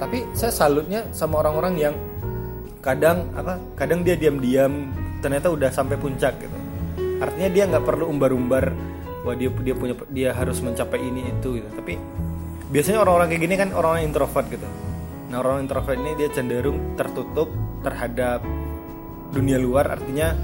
Tapi 0.00 0.24
saya 0.32 0.52
salutnya 0.52 1.04
sama 1.12 1.44
orang-orang 1.44 1.74
yang 1.76 1.94
kadang 2.80 3.28
apa 3.36 3.60
kadang 3.76 4.00
dia 4.00 4.16
diam-diam 4.16 4.88
ternyata 5.20 5.52
udah 5.52 5.68
sampai 5.68 6.00
puncak 6.00 6.40
gitu. 6.40 6.58
Artinya 7.20 7.48
dia 7.52 7.64
nggak 7.68 7.84
perlu 7.84 8.08
umbar-umbar 8.08 8.72
wah 9.28 9.36
dia 9.36 9.52
dia 9.60 9.74
punya 9.76 9.92
dia 10.08 10.30
harus 10.32 10.64
mencapai 10.64 10.96
ini 10.96 11.28
itu 11.28 11.60
gitu. 11.60 11.68
Tapi 11.76 12.00
biasanya 12.72 13.04
orang-orang 13.04 13.28
kayak 13.36 13.42
gini 13.44 13.54
kan 13.60 13.68
orang-orang 13.76 14.04
introvert 14.08 14.48
gitu 14.48 14.68
nah 15.26 15.42
orang 15.42 15.66
introvert 15.66 15.98
ini 15.98 16.14
dia 16.14 16.28
cenderung 16.30 16.94
tertutup 16.94 17.50
terhadap 17.82 18.42
dunia 19.34 19.58
luar. 19.58 19.98
Artinya 19.98 20.34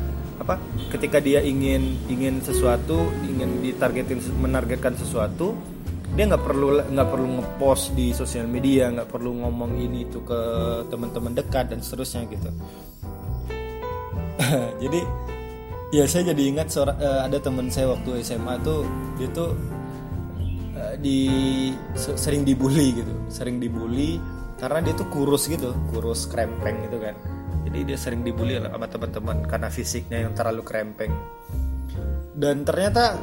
apa? 0.42 0.58
Ketika 0.90 1.22
dia 1.22 1.38
ingin 1.42 2.02
ingin 2.10 2.42
sesuatu 2.42 3.10
ingin 3.22 3.62
ditargetin 3.62 4.18
menargetkan 4.42 4.98
sesuatu 4.98 5.54
dia 6.12 6.28
nggak 6.28 6.44
perlu 6.44 6.92
nggak 6.92 7.08
perlu 7.08 7.26
ngepost 7.40 7.96
di 7.96 8.12
sosial 8.12 8.44
media 8.44 8.92
nggak 8.92 9.08
perlu 9.08 9.32
ngomong 9.32 9.80
ini 9.80 10.04
itu 10.04 10.20
ke 10.20 10.40
teman-teman 10.92 11.32
dekat 11.32 11.72
dan 11.72 11.80
seterusnya 11.80 12.28
gitu. 12.28 12.50
Jadi 14.82 15.00
ya 15.92 16.08
saya 16.08 16.32
jadi 16.32 16.42
ingat 16.56 16.72
seorang 16.72 16.96
uh, 16.96 17.20
ada 17.28 17.36
teman 17.36 17.68
saya 17.68 17.92
waktu 17.92 18.24
SMA 18.24 18.64
tuh 18.64 18.80
dia 19.20 19.28
tuh 19.36 19.52
uh, 20.72 20.96
di 20.96 21.28
sering 21.92 22.48
dibully 22.48 22.96
gitu 22.96 23.12
sering 23.28 23.60
dibully 23.60 24.16
karena 24.62 24.78
dia 24.78 24.94
tuh 24.94 25.10
kurus 25.10 25.50
gitu 25.50 25.74
kurus 25.90 26.30
krempeng 26.30 26.86
gitu 26.86 27.02
kan. 27.02 27.18
Jadi 27.66 27.78
dia 27.82 27.98
sering 27.98 28.22
dibully 28.22 28.62
sama 28.62 28.86
teman-teman 28.86 29.42
karena 29.50 29.66
fisiknya 29.66 30.22
yang 30.22 30.32
terlalu 30.38 30.62
krempeng. 30.62 31.10
Dan 32.30 32.62
ternyata 32.62 33.18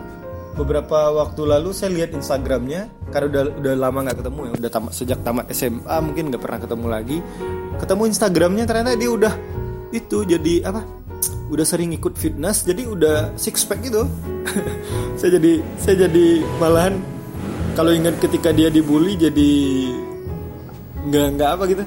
beberapa 0.60 1.16
waktu 1.16 1.48
lalu 1.48 1.72
saya 1.72 1.96
lihat 1.96 2.12
Instagramnya 2.12 2.92
karena 3.16 3.28
udah 3.32 3.44
udah 3.56 3.74
lama 3.80 4.00
nggak 4.04 4.20
ketemu 4.20 4.40
ya 4.44 4.52
udah 4.60 4.72
tamat 4.76 4.92
sejak 4.92 5.20
tamat 5.24 5.46
SMA 5.56 5.98
mungkin 6.04 6.28
nggak 6.28 6.44
pernah 6.44 6.60
ketemu 6.60 6.86
lagi. 6.92 7.18
Ketemu 7.80 8.04
Instagramnya 8.12 8.64
ternyata 8.68 8.92
dia 9.00 9.10
udah 9.16 9.34
itu 9.96 10.18
jadi 10.28 10.68
apa 10.68 10.84
udah 11.50 11.66
sering 11.66 11.96
ikut 11.96 12.20
fitness 12.20 12.68
jadi 12.68 12.84
udah 12.84 13.40
six 13.40 13.64
pack 13.64 13.80
gitu. 13.88 14.04
Saya 15.20 15.40
jadi 15.40 15.62
saya 15.78 16.08
jadi 16.08 16.42
malahan 16.60 17.00
kalau 17.76 17.92
ingat 17.92 18.18
ketika 18.24 18.50
dia 18.56 18.72
dibully 18.72 19.20
jadi 19.20 19.52
nggak 21.08 21.28
nggak 21.40 21.50
apa 21.56 21.64
gitu. 21.72 21.84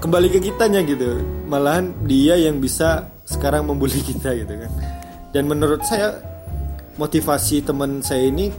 Kembali 0.00 0.28
ke 0.32 0.38
kitanya 0.40 0.80
gitu. 0.84 1.20
Malahan 1.48 1.92
dia 2.04 2.36
yang 2.36 2.60
bisa 2.60 3.08
sekarang 3.24 3.68
membuli 3.68 4.00
kita 4.10 4.34
gitu 4.36 4.54
kan. 4.66 4.70
Dan 5.30 5.46
menurut 5.46 5.86
saya 5.86 6.18
motivasi 6.98 7.62
teman 7.64 8.02
saya 8.02 8.28
ini 8.28 8.50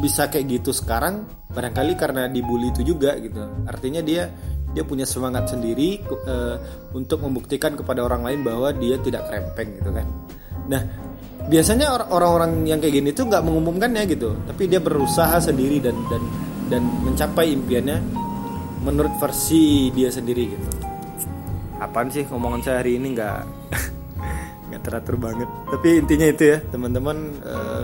bisa 0.00 0.28
kayak 0.28 0.60
gitu 0.60 0.70
sekarang 0.76 1.24
barangkali 1.52 1.92
karena 1.96 2.28
dibully 2.28 2.70
itu 2.70 2.94
juga 2.96 3.16
gitu. 3.18 3.40
Artinya 3.66 4.00
dia 4.04 4.28
dia 4.76 4.84
punya 4.84 5.08
semangat 5.08 5.48
sendiri 5.48 6.04
uh, 6.04 6.56
untuk 6.92 7.24
membuktikan 7.24 7.72
kepada 7.72 8.04
orang 8.04 8.28
lain 8.28 8.40
bahwa 8.44 8.68
dia 8.76 9.00
tidak 9.00 9.24
krempeng 9.32 9.80
gitu 9.80 9.90
kan. 9.90 10.06
Nah 10.68 10.82
biasanya 11.48 12.10
orang-orang 12.12 12.68
yang 12.68 12.76
kayak 12.82 13.00
gini 13.00 13.10
tuh 13.16 13.24
nggak 13.24 13.40
mengumumkannya 13.40 14.04
gitu. 14.04 14.36
Tapi 14.44 14.62
dia 14.68 14.80
berusaha 14.84 15.40
sendiri 15.40 15.80
dan 15.80 15.96
dan 16.12 16.22
dan 16.68 16.82
mencapai 17.02 17.56
impiannya 17.56 18.25
menurut 18.86 19.10
versi 19.18 19.90
dia 19.90 20.14
sendiri 20.14 20.54
gitu. 20.54 20.68
Apaan 21.82 22.08
sih 22.14 22.22
omongan 22.30 22.62
saya 22.62 22.86
hari 22.86 23.02
ini? 23.02 23.18
Nggak 23.18 23.42
nggak 24.70 24.82
teratur 24.86 25.18
banget. 25.18 25.50
Tapi 25.66 25.88
intinya 25.98 26.26
itu 26.30 26.44
ya 26.54 26.58
teman-teman 26.70 27.16
uh, 27.42 27.82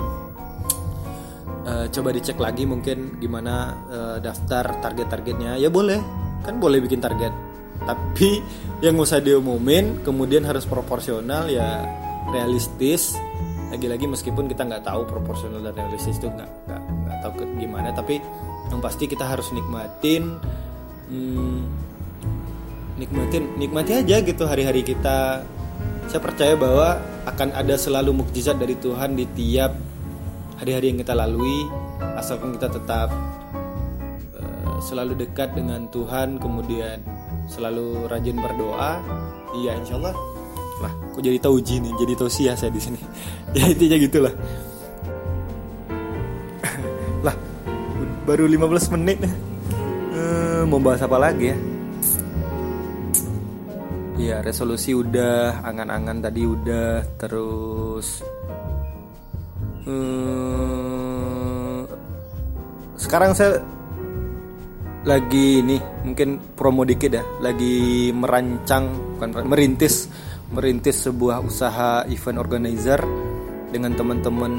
uh, 1.67 1.87
coba 1.91 2.09
dicek 2.15 2.39
lagi 2.39 2.63
mungkin 2.63 3.19
gimana 3.19 3.75
uh, 3.91 4.17
daftar 4.23 4.79
target-targetnya. 4.79 5.59
Ya 5.59 5.67
boleh 5.67 5.99
kan 6.47 6.63
boleh 6.63 6.79
bikin 6.79 7.03
target. 7.03 7.35
Tapi 7.83 8.39
yang 8.87 8.95
usah 9.03 9.19
diumumin 9.19 10.07
kemudian 10.07 10.47
harus 10.47 10.63
proporsional 10.63 11.51
ya 11.51 11.83
realistis. 12.31 13.19
Lagi-lagi 13.75 14.05
meskipun 14.05 14.47
kita 14.53 14.69
nggak 14.69 14.85
tahu 14.85 15.09
proporsional 15.09 15.65
dan 15.65 15.75
realistis 15.75 16.21
itu 16.21 16.29
nggak 16.29 16.51
nggak 16.69 16.83
nggak 17.09 17.19
tahu 17.25 17.33
gimana 17.57 17.89
tapi 17.97 18.21
yang 18.69 18.85
pasti 18.85 19.09
kita 19.09 19.25
harus 19.25 19.49
nikmatin 19.49 20.37
hmm, 21.11 21.61
nikmatin 23.01 23.45
nikmati 23.59 23.99
aja 23.99 24.23
gitu 24.23 24.45
hari-hari 24.47 24.87
kita. 24.87 25.43
Saya 26.07 26.21
percaya 26.21 26.55
bahwa 26.59 27.01
akan 27.25 27.55
ada 27.55 27.79
selalu 27.79 28.23
mukjizat 28.23 28.59
dari 28.59 28.75
Tuhan 28.77 29.15
di 29.15 29.25
tiap 29.33 29.73
hari-hari 30.59 30.95
yang 30.95 30.99
kita 31.03 31.15
lalui 31.15 31.67
asalkan 32.19 32.55
kita 32.55 32.69
tetap 32.71 33.09
uh, 34.39 34.79
selalu 34.83 35.19
dekat 35.27 35.55
dengan 35.55 35.87
Tuhan 35.91 36.39
kemudian 36.39 37.03
selalu 37.51 38.07
rajin 38.11 38.39
berdoa. 38.39 39.03
Iya 39.59 39.79
insya 39.79 39.99
Allah 39.99 40.15
lah 40.83 40.93
kok 41.15 41.23
jadi 41.23 41.39
tauji 41.39 41.79
nih 41.79 41.93
jadi 41.95 42.13
tausiah 42.19 42.55
saya 42.59 42.71
di 42.75 42.83
sini. 42.83 43.01
Ya 43.53 43.69
intinya 43.69 44.01
gitulah. 44.01 44.33
Lah 47.27 47.37
baru 48.25 48.49
15 48.49 48.97
menit 48.97 49.21
mau 50.67 50.83
bahas 50.83 51.03
apa 51.03 51.19
lagi 51.19 51.53
ya? 51.53 51.59
Iya 54.23 54.39
resolusi 54.39 54.95
udah 54.95 55.67
angan-angan 55.67 56.23
tadi 56.23 56.47
udah 56.47 57.03
terus 57.19 58.23
hmm, 59.83 61.83
sekarang 62.95 63.35
saya 63.35 63.59
lagi 65.03 65.67
nih 65.67 65.83
mungkin 66.07 66.39
promo 66.55 66.87
dikit 66.87 67.19
ya 67.19 67.27
lagi 67.43 68.15
merancang 68.15 68.95
bukan 69.19 69.43
merintis 69.51 70.07
merintis 70.55 71.03
sebuah 71.03 71.43
usaha 71.43 72.07
event 72.07 72.39
organizer 72.39 73.03
dengan 73.75 73.99
teman-teman 73.99 74.55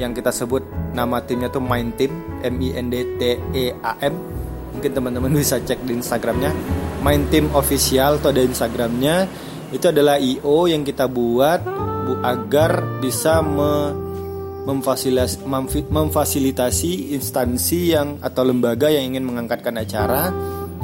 yang 0.00 0.16
kita 0.16 0.32
sebut 0.32 0.64
nama 0.96 1.20
timnya 1.20 1.52
tuh 1.52 1.60
Mind 1.60 1.92
Team 2.00 2.40
M 2.40 2.56
I 2.62 2.72
N 2.72 2.88
D 2.88 3.04
T 3.20 3.36
E 3.52 3.76
A 3.84 4.00
M 4.00 4.16
mungkin 4.74 4.90
teman-teman 4.90 5.30
bisa 5.32 5.62
cek 5.62 5.86
di 5.86 5.94
Instagramnya 5.96 6.50
Mind 7.00 7.30
Team 7.30 7.46
Official 7.54 8.18
atau 8.18 8.34
ada 8.34 8.42
Instagramnya 8.42 9.16
itu 9.70 9.86
adalah 9.88 10.18
IO 10.18 10.66
yang 10.66 10.82
kita 10.82 11.06
buat 11.06 11.62
bu 12.04 12.20
agar 12.20 13.00
bisa 13.00 13.40
me, 13.40 13.94
memfasilitasi, 14.68 15.44
memfasilitasi 15.88 17.16
instansi 17.16 17.80
yang 17.96 18.20
atau 18.20 18.44
lembaga 18.44 18.92
yang 18.92 19.14
ingin 19.14 19.24
mengangkatkan 19.24 19.76
acara 19.80 20.32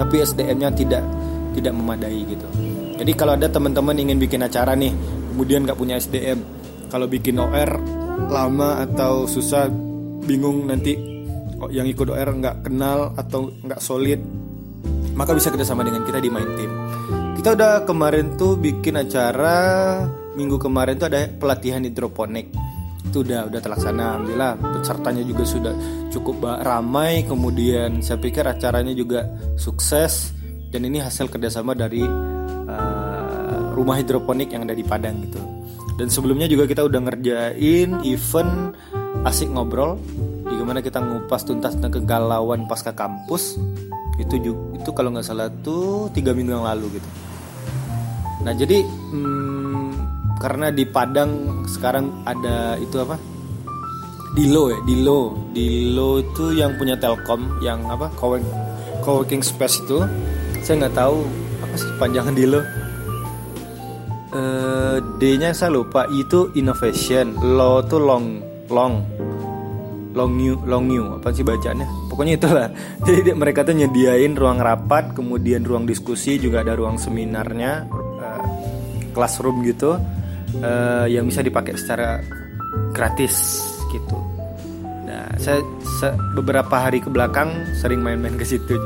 tapi 0.01 0.25
SDM-nya 0.25 0.73
tidak 0.73 1.05
tidak 1.53 1.73
memadai 1.75 2.25
gitu. 2.25 2.47
Jadi 3.01 3.13
kalau 3.17 3.33
ada 3.37 3.49
teman-teman 3.49 3.97
ingin 3.97 4.21
bikin 4.21 4.45
acara 4.45 4.77
nih, 4.77 4.93
kemudian 5.33 5.65
nggak 5.65 5.77
punya 5.77 5.97
SDM, 5.97 6.41
kalau 6.93 7.09
bikin 7.09 7.41
OR 7.41 7.81
lama 8.29 8.85
atau 8.85 9.25
susah, 9.25 9.73
bingung 10.25 10.69
nanti 10.69 11.10
yang 11.69 11.85
ikut 11.85 12.09
OR 12.09 12.31
nggak 12.41 12.57
kenal 12.65 13.13
atau 13.21 13.53
nggak 13.53 13.81
solid, 13.85 14.25
maka 15.13 15.37
bisa 15.37 15.53
kerjasama 15.53 15.85
dengan 15.85 16.01
kita 16.09 16.17
di 16.17 16.33
Main 16.33 16.51
Team. 16.57 16.73
Kita 17.37 17.53
udah 17.53 17.85
kemarin 17.85 18.41
tuh 18.41 18.57
bikin 18.57 18.97
acara 18.97 19.57
minggu 20.33 20.57
kemarin 20.57 20.97
tuh 20.97 21.13
ada 21.13 21.29
pelatihan 21.29 21.85
hidroponik. 21.85 22.49
Itu 23.05 23.25
udah 23.25 23.53
udah 23.53 23.61
terlaksana 23.61 24.03
alhamdulillah. 24.17 24.53
Pesertanya 24.81 25.25
juga 25.25 25.45
sudah 25.45 25.75
cukup 26.09 26.65
ramai. 26.65 27.25
Kemudian 27.29 28.01
saya 28.01 28.17
pikir 28.21 28.45
acaranya 28.45 28.93
juga 28.97 29.29
sukses 29.57 30.33
dan 30.71 30.87
ini 30.87 31.03
hasil 31.03 31.27
kerjasama 31.29 31.75
dari 31.75 32.05
uh, 32.05 33.75
rumah 33.75 33.99
hidroponik 33.99 34.53
yang 34.55 34.69
ada 34.69 34.77
di 34.77 34.85
Padang 34.85 35.19
gitu. 35.25 35.41
Dan 35.99 36.09
sebelumnya 36.09 36.49
juga 36.49 36.65
kita 36.65 36.85
udah 36.87 37.01
ngerjain 37.09 38.05
event 38.05 38.73
asik 39.25 39.53
ngobrol 39.53 40.01
di 40.61 40.69
mana 40.69 40.85
kita 40.85 41.01
ngupas 41.01 41.49
tuntas 41.49 41.73
tentang 41.73 42.05
kegalauan 42.05 42.69
pasca 42.69 42.93
kampus 42.93 43.57
itu 44.21 44.37
juga, 44.45 44.77
itu 44.77 44.91
kalau 44.93 45.09
nggak 45.09 45.25
salah 45.25 45.49
tuh 45.65 46.13
tiga 46.13 46.37
minggu 46.37 46.53
yang 46.53 46.69
lalu 46.69 47.01
gitu. 47.01 47.09
Nah 48.45 48.53
jadi 48.53 48.85
hmm, 48.85 49.89
karena 50.37 50.69
di 50.69 50.85
Padang 50.85 51.65
sekarang 51.65 52.29
ada 52.29 52.77
itu 52.77 52.93
apa? 53.01 53.17
Dilo 54.37 54.69
ya 54.69 54.85
Dilo. 54.85 55.49
Dilo 55.57 56.21
itu 56.21 56.53
yang 56.53 56.77
punya 56.77 57.01
Telkom 57.01 57.65
yang 57.65 57.81
apa 57.89 58.13
coworking 59.01 59.41
space 59.41 59.81
itu. 59.81 60.05
Saya 60.61 60.85
nggak 60.85 60.93
tahu 61.01 61.25
apa 61.65 61.75
sih 61.81 61.89
panjangan 61.97 62.37
Dilo? 62.37 62.61
Uh, 64.37 65.01
D-nya 65.17 65.57
saya 65.57 65.73
lupa. 65.73 66.05
Itu 66.13 66.53
innovation 66.53 67.41
lo 67.41 67.81
tuh 67.89 68.05
long 68.05 68.45
long 68.69 69.30
long 70.11 70.35
new 70.35 70.59
long 70.67 70.91
new 70.91 71.19
apa 71.23 71.31
sih 71.31 71.47
bacanya 71.47 71.87
pokoknya 72.11 72.35
itulah. 72.37 72.69
Jadi 73.07 73.31
mereka 73.35 73.63
tuh 73.63 73.75
nyediain 73.79 74.35
ruang 74.35 74.59
rapat 74.59 75.15
kemudian 75.15 75.63
ruang 75.63 75.87
diskusi 75.87 76.37
juga 76.37 76.67
ada 76.67 76.75
ruang 76.75 76.99
seminarnya 76.99 77.87
uh, 77.91 78.43
classroom 79.15 79.63
gitu 79.67 79.97
uh, 80.63 81.07
yang 81.07 81.27
bisa 81.27 81.41
dipakai 81.41 81.79
secara 81.79 82.19
gratis 82.91 83.63
gitu. 83.95 84.19
Nah 85.07 85.31
saya, 85.39 85.63
saya 85.99 86.15
beberapa 86.35 86.75
hari 86.75 86.99
ke 87.03 87.11
belakang 87.11 87.55
sering 87.79 88.03
main-main 88.03 88.35
ke 88.35 88.47
situ. 88.47 88.79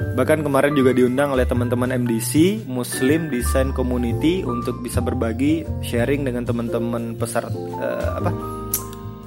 Bahkan 0.00 0.40
kemarin 0.40 0.72
juga 0.72 0.96
diundang 0.96 1.36
oleh 1.36 1.44
teman-teman 1.44 1.92
MDC 1.92 2.64
Muslim 2.64 3.28
Design 3.28 3.76
Community 3.76 4.40
untuk 4.40 4.80
bisa 4.80 5.04
berbagi 5.04 5.68
sharing 5.84 6.24
dengan 6.24 6.48
teman-teman 6.48 7.20
peserta 7.20 7.52
uh, 7.52 8.16
apa 8.16 8.59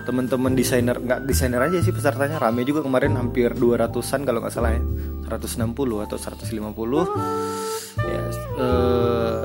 teman-teman 0.04 0.54
desainer 0.54 1.00
nggak 1.00 1.26
desainer 1.28 1.64
aja 1.64 1.80
sih 1.80 1.96
pesertanya 1.96 2.40
rame 2.40 2.68
juga 2.68 2.84
kemarin 2.84 3.16
hampir 3.16 3.56
200-an 3.56 4.22
kalau 4.28 4.40
nggak 4.44 4.54
salah 4.54 4.76
ya. 4.76 4.84
160 5.28 6.06
atau 6.06 6.18
150 6.20 8.04
ya 8.04 8.22
eh, 8.60 9.42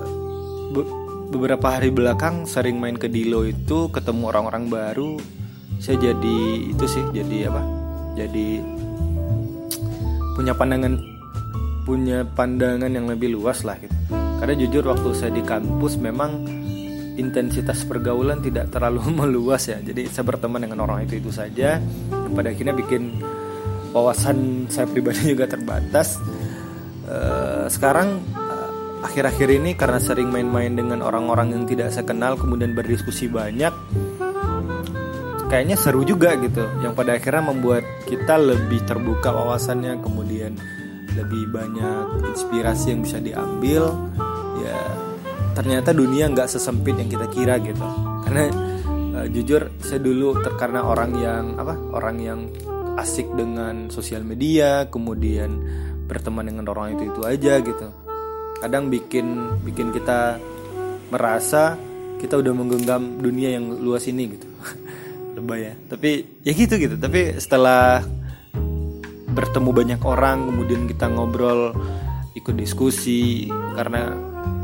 be 0.75 0.83
beberapa 1.29 1.77
hari 1.77 1.92
belakang 1.92 2.49
sering 2.49 2.81
main 2.81 2.97
ke 2.97 3.07
Dilo 3.07 3.44
itu 3.44 3.92
ketemu 3.92 4.33
orang-orang 4.33 4.73
baru. 4.73 5.21
Saya 5.79 6.11
jadi 6.11 6.38
itu 6.73 6.85
sih 6.88 7.05
jadi 7.12 7.53
apa? 7.53 7.62
Jadi 8.16 8.64
punya 10.35 10.57
pandangan 10.57 10.99
punya 11.85 12.25
pandangan 12.25 12.88
yang 12.88 13.07
lebih 13.07 13.37
luas 13.37 13.62
lah 13.62 13.77
gitu. 13.79 13.92
Karena 14.40 14.55
jujur 14.57 14.85
waktu 14.88 15.09
saya 15.12 15.31
di 15.35 15.44
kampus 15.44 16.01
memang 16.01 16.58
intensitas 17.19 17.83
pergaulan 17.85 18.39
tidak 18.41 18.71
terlalu 18.71 19.03
meluas 19.27 19.67
ya. 19.67 19.83
Jadi 19.83 20.07
saya 20.09 20.25
berteman 20.25 20.63
dengan 20.63 20.87
orang 20.87 21.05
itu 21.05 21.19
itu 21.19 21.35
saja. 21.35 21.83
Yang 22.11 22.33
pada 22.33 22.49
akhirnya 22.55 22.75
bikin 22.79 23.03
wawasan 23.93 24.71
saya 24.71 24.87
pribadi 24.87 25.27
juga 25.35 25.51
terbatas. 25.51 26.17
Uh, 27.09 27.67
sekarang 27.73 28.21
uh, 28.37 29.05
akhir-akhir 29.05 29.49
ini 29.49 29.73
karena 29.75 29.99
sering 29.99 30.29
main-main 30.29 30.77
dengan 30.77 31.01
orang-orang 31.01 31.57
yang 31.57 31.65
tidak 31.65 31.89
saya 31.89 32.05
kenal 32.05 32.37
kemudian 32.37 32.77
berdiskusi 32.77 33.33
banyak 33.33 33.73
kayaknya 35.49 35.77
seru 35.81 36.05
juga 36.05 36.37
gitu. 36.37 36.69
Yang 36.85 36.93
pada 36.93 37.17
akhirnya 37.17 37.45
membuat 37.49 37.85
kita 38.05 38.37
lebih 38.37 38.85
terbuka 38.85 39.33
wawasannya 39.33 40.05
kemudian 40.05 40.53
lebih 41.17 41.49
banyak 41.51 42.29
inspirasi 42.29 42.93
yang 42.93 43.01
bisa 43.03 43.19
diambil. 43.19 43.89
Ya 44.61 45.08
ternyata 45.59 45.90
dunia 45.90 46.31
nggak 46.31 46.47
sesempit 46.47 46.94
yang 46.94 47.11
kita 47.11 47.27
kira 47.35 47.59
gitu. 47.59 47.83
Karena 48.23 48.47
uh, 49.18 49.27
jujur 49.27 49.75
saya 49.83 49.99
dulu 49.99 50.38
terkarena 50.38 50.87
orang 50.87 51.18
yang 51.18 51.44
apa 51.59 51.75
orang 51.99 52.16
yang 52.23 52.40
asik 52.94 53.27
dengan 53.35 53.90
sosial 53.90 54.23
media 54.23 54.87
kemudian 54.87 55.59
berteman 56.07 56.47
dengan 56.47 56.71
orang 56.71 56.94
itu 56.94 57.11
itu 57.11 57.21
aja 57.27 57.59
gitu. 57.59 57.90
Kadang 58.62 58.87
bikin 58.87 59.59
bikin 59.66 59.90
kita 59.90 60.38
merasa 61.11 61.75
kita 62.23 62.38
udah 62.38 62.55
menggenggam 62.55 63.18
dunia 63.18 63.59
yang 63.59 63.66
luas 63.83 64.07
ini 64.07 64.38
gitu. 64.38 64.47
Lebay 65.42 65.59
ya. 65.59 65.75
Tapi 65.90 66.11
ya 66.47 66.55
gitu 66.55 66.79
gitu. 66.79 66.94
Tapi 66.94 67.35
setelah 67.42 68.07
bertemu 69.35 69.71
banyak 69.75 70.01
orang 70.07 70.55
kemudian 70.55 70.87
kita 70.87 71.11
ngobrol 71.11 71.75
ikut 72.38 72.55
diskusi 72.55 73.51
karena 73.75 74.14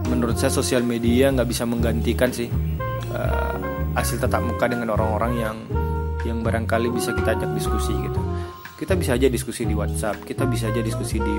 menurut 0.08 0.36
saya 0.36 0.52
sosial 0.52 0.84
media 0.84 1.32
nggak 1.32 1.48
bisa 1.48 1.64
menggantikan 1.64 2.28
sih 2.28 2.48
uh, 3.12 3.56
hasil 3.94 4.20
tatap 4.20 4.42
muka 4.42 4.66
dengan 4.68 4.92
orang-orang 4.92 5.32
yang 5.38 5.56
yang 6.24 6.38
barangkali 6.40 6.88
bisa 6.90 7.12
kita 7.12 7.36
ajak 7.36 7.50
diskusi 7.52 7.92
gitu. 7.94 8.20
Kita 8.74 8.98
bisa 8.98 9.14
aja 9.14 9.30
diskusi 9.30 9.62
di 9.64 9.72
WhatsApp 9.76 10.26
kita 10.26 10.44
bisa 10.50 10.68
aja 10.68 10.82
diskusi 10.82 11.22
di 11.22 11.34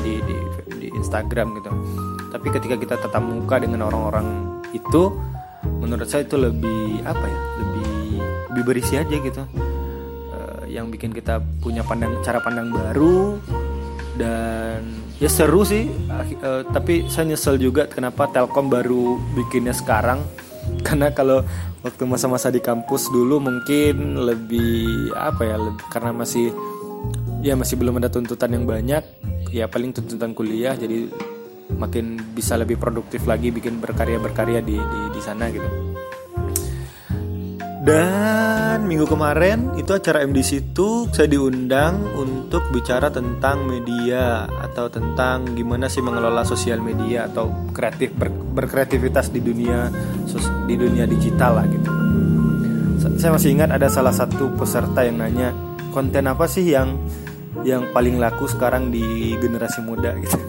di 0.00 0.12
di, 0.22 0.36
di 0.80 0.86
Instagram 0.94 1.56
gitu. 1.60 1.70
Tapi 2.30 2.46
ketika 2.52 2.76
kita 2.78 2.94
tatap 3.00 3.24
muka 3.24 3.58
dengan 3.58 3.88
orang-orang 3.88 4.26
itu 4.70 5.12
menurut 5.82 6.06
saya 6.06 6.24
itu 6.24 6.38
lebih 6.38 7.02
apa 7.02 7.24
ya 7.26 7.40
lebih 7.58 7.92
lebih 8.52 8.62
berisi 8.64 8.94
aja 8.96 9.16
gitu. 9.18 9.42
Uh, 10.30 10.62
yang 10.70 10.88
bikin 10.92 11.10
kita 11.10 11.42
punya 11.58 11.82
pandang 11.82 12.22
cara 12.22 12.38
pandang 12.38 12.70
baru 12.70 13.40
dan 14.16 15.05
ya 15.22 15.28
seru 15.30 15.62
sih. 15.62 15.88
Uh, 16.42 16.62
tapi 16.70 17.06
saya 17.08 17.32
nyesel 17.32 17.56
juga 17.56 17.88
kenapa 17.88 18.28
Telkom 18.30 18.68
baru 18.68 19.20
bikinnya 19.36 19.72
sekarang. 19.72 20.22
Karena 20.86 21.14
kalau 21.14 21.46
waktu 21.86 22.02
masa-masa 22.04 22.50
di 22.50 22.58
kampus 22.58 23.08
dulu 23.10 23.38
mungkin 23.38 24.18
lebih 24.26 25.14
apa 25.14 25.46
ya 25.46 25.56
lebih, 25.62 25.84
karena 25.86 26.10
masih 26.10 26.50
ya 27.38 27.54
masih 27.54 27.78
belum 27.78 28.02
ada 28.02 28.10
tuntutan 28.10 28.50
yang 28.50 28.66
banyak 28.66 29.06
ya 29.54 29.70
paling 29.70 29.94
tuntutan 29.94 30.34
kuliah. 30.34 30.74
Jadi 30.74 31.06
makin 31.78 32.18
bisa 32.34 32.58
lebih 32.58 32.78
produktif 32.78 33.26
lagi 33.26 33.54
bikin 33.54 33.78
berkarya 33.78 34.18
berkarya 34.18 34.58
di 34.62 34.78
di, 34.78 35.00
di 35.14 35.20
sana 35.22 35.50
gitu 35.50 35.66
dan 37.86 38.82
minggu 38.82 39.06
kemarin 39.06 39.78
itu 39.78 39.94
acara 39.94 40.26
MDC 40.26 40.74
itu 40.74 41.06
saya 41.14 41.30
diundang 41.30 42.02
untuk 42.18 42.66
bicara 42.74 43.14
tentang 43.14 43.62
media 43.62 44.50
atau 44.58 44.90
tentang 44.90 45.54
gimana 45.54 45.86
sih 45.86 46.02
mengelola 46.02 46.42
sosial 46.42 46.82
media 46.82 47.30
atau 47.30 47.70
kreatif 47.70 48.10
ber, 48.18 48.34
berkreativitas 48.34 49.30
di 49.30 49.38
dunia 49.38 49.86
di 50.66 50.74
dunia 50.74 51.06
digital 51.06 51.62
lah 51.62 51.66
gitu. 51.70 51.90
Saya 53.22 53.30
masih 53.30 53.54
ingat 53.54 53.70
ada 53.70 53.86
salah 53.86 54.10
satu 54.10 54.50
peserta 54.58 55.06
yang 55.06 55.22
nanya 55.22 55.54
konten 55.94 56.26
apa 56.26 56.50
sih 56.50 56.66
yang 56.66 56.98
yang 57.62 57.86
paling 57.94 58.18
laku 58.18 58.50
sekarang 58.50 58.90
di 58.90 59.38
generasi 59.38 59.78
muda 59.86 60.10
gitu. 60.26 60.42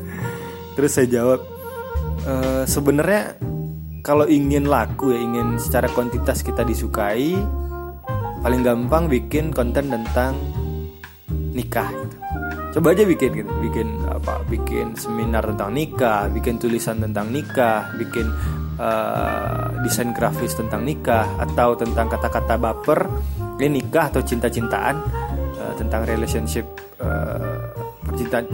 Terus 0.74 0.90
saya 0.90 1.06
jawab 1.06 1.46
e, 2.26 2.34
sebenarnya 2.66 3.38
kalau 4.08 4.24
ingin 4.24 4.72
laku 4.72 5.12
ya 5.12 5.20
ingin 5.20 5.60
secara 5.60 5.92
kuantitas 5.92 6.40
kita 6.40 6.64
disukai 6.64 7.36
paling 8.40 8.64
gampang 8.64 9.12
bikin 9.12 9.52
konten 9.52 9.92
tentang 9.92 10.40
nikah 11.52 11.92
gitu. 11.92 12.16
coba 12.80 12.96
aja 12.96 13.04
bikin 13.04 13.44
gitu 13.44 13.52
bikin 13.60 14.00
apa 14.08 14.40
bikin 14.48 14.96
seminar 14.96 15.44
tentang 15.44 15.76
nikah 15.76 16.32
bikin 16.32 16.56
tulisan 16.56 17.04
tentang 17.04 17.28
nikah 17.36 17.92
bikin 18.00 18.32
uh, 18.80 19.76
desain 19.84 20.16
grafis 20.16 20.56
tentang 20.56 20.88
nikah 20.88 21.28
atau 21.44 21.76
tentang 21.76 22.08
kata-kata 22.08 22.56
baper 22.56 23.12
ini 23.60 23.84
nikah 23.84 24.08
atau 24.08 24.24
cinta-cintaan 24.24 24.96
uh, 25.60 25.74
tentang 25.76 26.08
relationship 26.08 26.64
uh, 27.04 27.76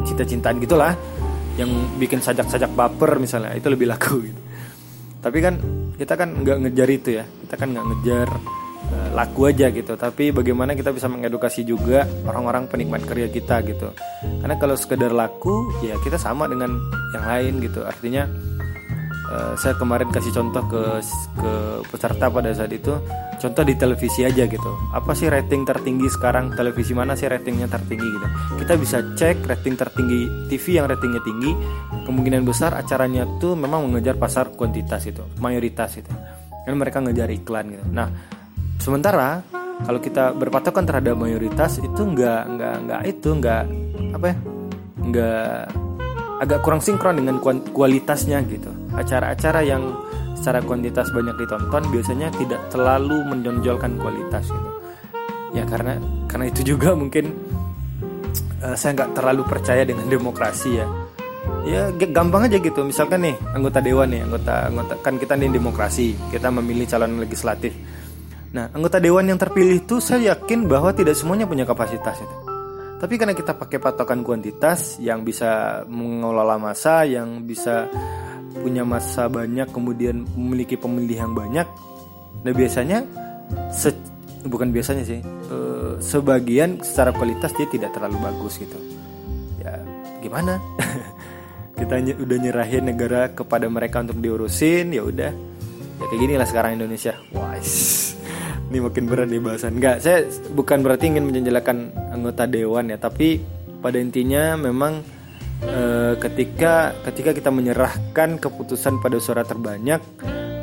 cinta-cintaan 0.02 0.58
gitulah 0.58 0.98
yang 1.62 1.70
bikin 2.02 2.18
sajak-sajak 2.18 2.74
baper 2.74 3.22
misalnya 3.22 3.54
itu 3.54 3.70
lebih 3.70 3.86
laku 3.86 4.18
gitu 4.26 4.53
tapi 5.24 5.40
kan 5.40 5.56
kita 5.96 6.20
kan 6.20 6.36
nggak 6.44 6.58
ngejar 6.68 6.90
itu 6.92 7.10
ya. 7.16 7.24
Kita 7.24 7.56
kan 7.56 7.72
nggak 7.72 7.86
ngejar 7.88 8.28
uh, 8.92 9.10
laku 9.16 9.48
aja 9.48 9.72
gitu. 9.72 9.96
Tapi 9.96 10.36
bagaimana 10.36 10.76
kita 10.76 10.92
bisa 10.92 11.08
mengedukasi 11.08 11.64
juga 11.64 12.04
orang-orang 12.28 12.68
penikmat 12.68 13.08
karya 13.08 13.32
kita 13.32 13.64
gitu. 13.64 13.96
Karena 14.44 14.60
kalau 14.60 14.76
sekedar 14.76 15.16
laku 15.16 15.72
ya 15.80 15.96
kita 16.04 16.20
sama 16.20 16.52
dengan 16.52 16.76
yang 17.16 17.24
lain 17.24 17.54
gitu. 17.64 17.88
Artinya 17.88 18.28
uh, 19.34 19.54
saya 19.58 19.74
kemarin 19.74 20.14
kasih 20.14 20.30
contoh 20.30 20.62
ke 20.70 21.02
ke 21.42 21.54
peserta 21.90 22.30
pada 22.30 22.54
saat 22.54 22.70
itu. 22.70 22.94
Contoh 23.42 23.64
di 23.66 23.76
televisi 23.76 24.24
aja 24.24 24.48
gitu. 24.48 24.72
Apa 24.96 25.12
sih 25.18 25.28
rating 25.28 25.68
tertinggi 25.68 26.08
sekarang? 26.08 26.54
Televisi 26.56 26.96
mana 26.96 27.18
sih 27.18 27.28
ratingnya 27.28 27.68
tertinggi 27.68 28.08
gitu? 28.08 28.28
Kita 28.62 28.74
bisa 28.80 28.98
cek 29.04 29.44
rating 29.44 29.76
tertinggi 29.76 30.22
TV 30.48 30.80
yang 30.80 30.88
ratingnya 30.88 31.20
tinggi. 31.26 31.52
Kemungkinan 32.08 32.46
besar 32.48 32.78
acaranya 32.78 33.28
tuh 33.42 33.58
memang 33.58 33.90
mengejar 33.90 34.16
pasar 34.16 34.54
kuantitas 34.56 35.04
itu 35.10 35.26
mayoritas 35.42 36.00
itu. 36.00 36.14
Dan 36.64 36.80
mereka 36.80 37.04
ngejar 37.04 37.28
iklan 37.34 37.76
gitu. 37.76 37.84
Nah 37.92 38.08
sementara 38.80 39.44
kalau 39.84 40.00
kita 40.00 40.32
berpatokan 40.38 40.88
terhadap 40.88 41.20
mayoritas 41.20 41.82
itu 41.84 42.02
nggak 42.06 42.42
nggak 42.56 42.76
nggak 42.88 43.02
itu 43.12 43.30
nggak 43.36 43.64
apa 44.16 44.26
ya? 44.32 44.36
Nggak 45.04 45.60
agak 46.42 46.66
kurang 46.66 46.82
sinkron 46.82 47.20
dengan 47.20 47.38
kualitasnya 47.74 48.42
gitu. 48.48 48.72
Acara-acara 48.96 49.62
yang 49.66 49.94
secara 50.38 50.60
kuantitas 50.66 51.14
banyak 51.14 51.36
ditonton 51.40 51.84
biasanya 51.94 52.28
tidak 52.36 52.62
terlalu 52.74 53.22
menonjolkan 53.28 53.96
kualitas 54.02 54.50
gitu. 54.50 54.70
Ya 55.54 55.64
karena 55.70 56.02
karena 56.26 56.46
itu 56.50 56.76
juga 56.76 56.98
mungkin 56.98 57.32
uh, 58.60 58.76
saya 58.76 58.98
nggak 58.98 59.14
terlalu 59.14 59.42
percaya 59.46 59.86
dengan 59.86 60.10
demokrasi 60.10 60.70
ya. 60.82 60.88
Ya 61.64 61.92
gampang 61.96 62.48
aja 62.48 62.60
gitu. 62.60 62.84
Misalkan 62.84 63.24
nih 63.24 63.36
anggota 63.56 63.80
dewan 63.80 64.12
nih 64.12 64.24
anggota 64.24 64.68
anggota 64.68 64.94
kan 65.04 65.16
kita 65.20 65.36
nih 65.36 65.52
demokrasi 65.52 66.16
kita 66.32 66.52
memilih 66.52 66.88
calon 66.88 67.20
legislatif. 67.22 67.72
Nah 68.52 68.68
anggota 68.74 69.00
dewan 69.00 69.30
yang 69.30 69.40
terpilih 69.40 69.84
itu 69.84 70.04
saya 70.04 70.36
yakin 70.36 70.68
bahwa 70.68 70.92
tidak 70.92 71.16
semuanya 71.16 71.48
punya 71.48 71.64
kapasitas 71.64 72.20
itu 72.20 72.53
tapi 73.04 73.20
karena 73.20 73.36
kita 73.36 73.60
pakai 73.60 73.84
patokan 73.84 74.24
kuantitas 74.24 74.96
yang 75.04 75.28
bisa 75.28 75.84
mengelola 75.92 76.56
masa 76.56 77.04
yang 77.04 77.44
bisa 77.44 77.92
punya 78.56 78.88
masa 78.88 79.28
banyak 79.28 79.68
kemudian 79.76 80.24
memiliki 80.40 80.80
pemilih 80.80 81.28
yang 81.28 81.36
banyak 81.36 81.68
nah 82.48 82.54
biasanya 82.56 83.04
se 83.76 83.92
bukan 84.48 84.72
biasanya 84.72 85.04
sih 85.04 85.20
e, 85.24 85.58
sebagian 86.00 86.80
secara 86.80 87.12
kualitas 87.12 87.52
dia 87.56 87.68
tidak 87.68 87.96
terlalu 87.96 88.20
bagus 88.24 88.60
gitu. 88.60 88.76
Ya 89.60 89.80
gimana? 90.20 90.60
Kita 91.80 92.00
udah 92.00 92.38
nyerahin 92.38 92.86
negara 92.86 93.32
kepada 93.34 93.68
mereka 93.68 94.04
untuk 94.04 94.20
diurusin 94.20 94.94
ya 94.94 95.04
udah. 95.04 95.32
Ya 96.00 96.06
kayak 96.12 96.20
gini 96.20 96.34
lah 96.36 96.48
sekarang 96.48 96.80
Indonesia. 96.80 97.16
Wise 97.32 98.23
ini 98.74 98.82
makin 98.82 99.06
berat 99.06 99.30
nih 99.30 99.38
bahasan 99.38 99.78
nggak 99.78 100.02
saya 100.02 100.26
bukan 100.58 100.82
berarti 100.82 101.14
ingin 101.14 101.30
menjelekan 101.30 101.94
anggota 102.10 102.50
dewan 102.50 102.90
ya 102.90 102.98
tapi 102.98 103.38
pada 103.86 104.02
intinya 104.02 104.58
memang 104.58 105.06
e, 105.62 105.82
ketika 106.18 106.98
ketika 107.06 107.38
kita 107.38 107.54
menyerahkan 107.54 108.42
keputusan 108.42 108.98
pada 108.98 109.22
suara 109.22 109.46
terbanyak 109.46 110.02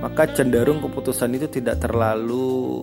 maka 0.02 0.26
cenderung 0.34 0.82
keputusan 0.82 1.38
itu 1.38 1.46
tidak 1.46 1.78
terlalu 1.78 2.82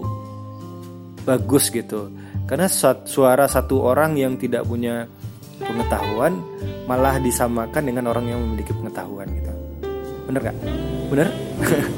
bagus 1.28 1.68
gitu 1.76 2.08
karena 2.48 2.72
suara 3.04 3.52
satu 3.52 3.84
orang 3.84 4.16
yang 4.16 4.40
tidak 4.40 4.64
punya 4.64 5.04
pengetahuan 5.60 6.40
malah 6.88 7.20
disamakan 7.20 7.84
dengan 7.84 8.08
orang 8.08 8.32
yang 8.32 8.40
memiliki 8.40 8.72
pengetahuan 8.72 9.28
gitu 9.36 9.52
bener 10.32 10.40
gak? 10.40 10.58
bener? 11.12 11.28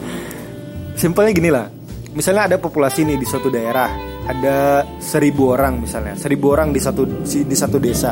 simpelnya 1.02 1.32
gini 1.38 1.50
lah 1.54 1.79
misalnya 2.20 2.52
ada 2.52 2.58
populasi 2.60 3.08
nih 3.08 3.16
di 3.16 3.24
suatu 3.24 3.48
daerah 3.48 3.88
ada 4.28 4.84
seribu 5.00 5.56
orang 5.56 5.80
misalnya 5.80 6.20
seribu 6.20 6.52
orang 6.52 6.76
di 6.76 6.84
satu 6.84 7.08
di 7.24 7.56
satu 7.56 7.80
desa. 7.80 8.12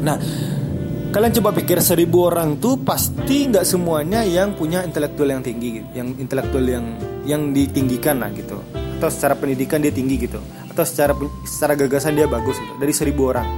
Nah 0.00 0.16
kalian 1.12 1.32
coba 1.36 1.52
pikir 1.52 1.84
seribu 1.84 2.32
orang 2.32 2.56
tuh 2.56 2.80
pasti 2.80 3.52
nggak 3.52 3.68
semuanya 3.68 4.24
yang 4.24 4.56
punya 4.56 4.80
intelektual 4.88 5.28
yang 5.28 5.44
tinggi 5.44 5.84
gitu. 5.84 5.88
yang 5.92 6.08
intelektual 6.16 6.64
yang 6.64 6.86
yang 7.28 7.42
ditinggikan 7.52 8.24
lah 8.24 8.32
gitu. 8.32 8.56
Atau 8.96 9.12
secara 9.12 9.36
pendidikan 9.36 9.84
dia 9.84 9.92
tinggi 9.92 10.24
gitu. 10.24 10.40
Atau 10.72 10.88
secara 10.88 11.12
secara 11.44 11.76
gagasan 11.76 12.16
dia 12.16 12.24
bagus 12.24 12.56
gitu 12.56 12.72
dari 12.80 12.96
seribu 12.96 13.36
orang. 13.36 13.48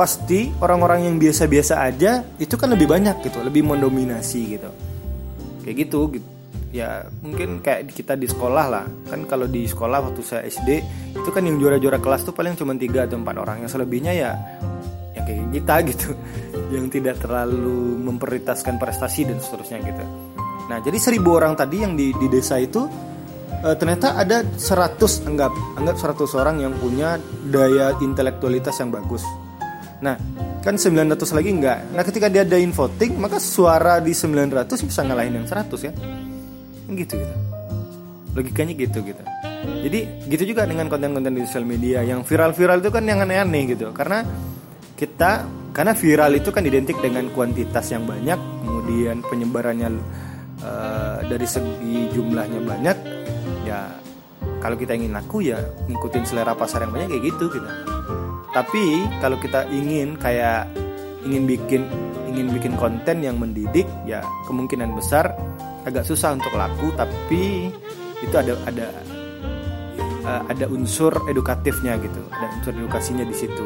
Pasti 0.00 0.48
orang-orang 0.64 1.12
yang 1.12 1.20
biasa-biasa 1.20 1.84
aja 1.84 2.24
itu 2.40 2.56
kan 2.56 2.72
lebih 2.72 2.88
banyak 2.88 3.20
gitu 3.20 3.44
lebih 3.44 3.68
mendominasi 3.68 4.40
gitu. 4.56 4.72
Kayak 5.60 5.76
gitu 5.84 6.00
gitu 6.16 6.35
ya 6.70 7.06
mungkin 7.22 7.62
kayak 7.62 7.90
kita 7.92 8.14
di 8.14 8.26
sekolah 8.30 8.66
lah. 8.66 8.86
Kan 9.08 9.26
kalau 9.26 9.46
di 9.46 9.66
sekolah 9.66 10.10
waktu 10.10 10.20
saya 10.22 10.42
SD 10.46 10.70
itu 11.14 11.28
kan 11.30 11.42
yang 11.42 11.58
juara-juara 11.58 11.98
kelas 11.98 12.26
tuh 12.26 12.34
paling 12.34 12.54
cuma 12.58 12.74
tiga 12.74 13.04
atau 13.06 13.18
empat 13.18 13.36
orang. 13.36 13.56
Yang 13.62 13.78
selebihnya 13.78 14.12
ya 14.14 14.30
yang 15.14 15.24
kayak 15.24 15.44
kita 15.54 15.74
gitu. 15.94 16.08
Yang 16.72 16.86
tidak 16.98 17.16
terlalu 17.22 18.00
memprioritaskan 18.02 18.78
prestasi 18.78 19.26
dan 19.26 19.38
seterusnya 19.38 19.78
gitu. 19.82 20.04
Nah 20.66 20.78
jadi 20.82 20.98
seribu 20.98 21.38
orang 21.38 21.54
tadi 21.54 21.82
yang 21.86 21.94
di, 21.94 22.10
di 22.16 22.26
desa 22.26 22.58
itu 22.58 22.86
e, 23.62 23.68
ternyata 23.78 24.18
ada 24.18 24.42
100 24.42 25.30
anggap 25.30 25.52
anggap 25.78 25.96
100 25.98 26.40
orang 26.40 26.56
yang 26.58 26.74
punya 26.74 27.22
daya 27.46 27.94
intelektualitas 28.02 28.74
yang 28.82 28.90
bagus. 28.90 29.22
Nah, 29.96 30.16
kan 30.60 30.76
900 30.76 31.16
lagi 31.32 31.50
enggak. 31.56 31.78
Nah, 31.96 32.04
ketika 32.04 32.28
dia 32.28 32.44
ada 32.44 32.58
voting, 32.60 33.16
maka 33.16 33.40
suara 33.40 33.96
di 34.02 34.12
900 34.12 34.68
bisa 34.84 35.00
ngalahin 35.06 35.40
yang 35.40 35.46
100 35.48 35.88
ya. 35.88 35.92
Gitu 36.90 37.14
gitu. 37.18 37.34
Logikanya 38.36 38.74
gitu 38.76 38.98
gitu. 39.02 39.22
Jadi 39.66 40.00
gitu 40.30 40.44
juga 40.54 40.68
dengan 40.68 40.86
konten-konten 40.86 41.34
di 41.34 41.42
sosial 41.48 41.66
media 41.66 42.04
yang 42.06 42.22
viral-viral 42.22 42.78
itu 42.84 42.90
kan 42.92 43.02
yang 43.06 43.24
aneh-aneh 43.24 43.74
gitu. 43.74 43.90
Karena 43.90 44.22
kita 44.94 45.44
karena 45.74 45.92
viral 45.92 46.32
itu 46.36 46.48
kan 46.54 46.64
identik 46.64 46.96
dengan 47.02 47.28
kuantitas 47.34 47.92
yang 47.92 48.08
banyak, 48.08 48.38
kemudian 48.64 49.20
penyebarannya 49.26 49.88
uh, 50.64 51.20
dari 51.28 51.44
segi 51.44 52.08
jumlahnya 52.16 52.60
banyak, 52.64 52.96
ya 53.68 53.92
kalau 54.60 54.76
kita 54.78 54.96
ingin 54.96 55.12
laku 55.12 55.44
ya 55.44 55.60
ngikutin 55.90 56.24
selera 56.24 56.56
pasar 56.56 56.86
yang 56.86 56.92
banyak 56.94 57.08
kayak 57.12 57.24
gitu 57.34 57.44
gitu 57.52 57.68
tapi 58.56 59.04
kalau 59.20 59.36
kita 59.36 59.68
ingin 59.68 60.16
kayak 60.16 60.64
ingin 61.28 61.44
bikin 61.44 61.82
ingin 62.24 62.48
bikin 62.48 62.72
konten 62.80 63.20
yang 63.20 63.36
mendidik 63.36 63.84
ya 64.08 64.24
kemungkinan 64.48 64.96
besar 64.96 65.36
agak 65.86 66.02
susah 66.02 66.34
untuk 66.34 66.50
laku 66.58 66.90
tapi 66.98 67.70
itu 68.20 68.34
ada 68.34 68.58
ada 68.66 68.88
uh, 70.26 70.42
ada 70.50 70.66
unsur 70.66 71.14
edukatifnya 71.30 71.94
gitu. 72.02 72.22
Ada 72.28 72.46
unsur 72.58 72.72
edukasinya 72.74 73.22
di 73.22 73.36
situ. 73.36 73.64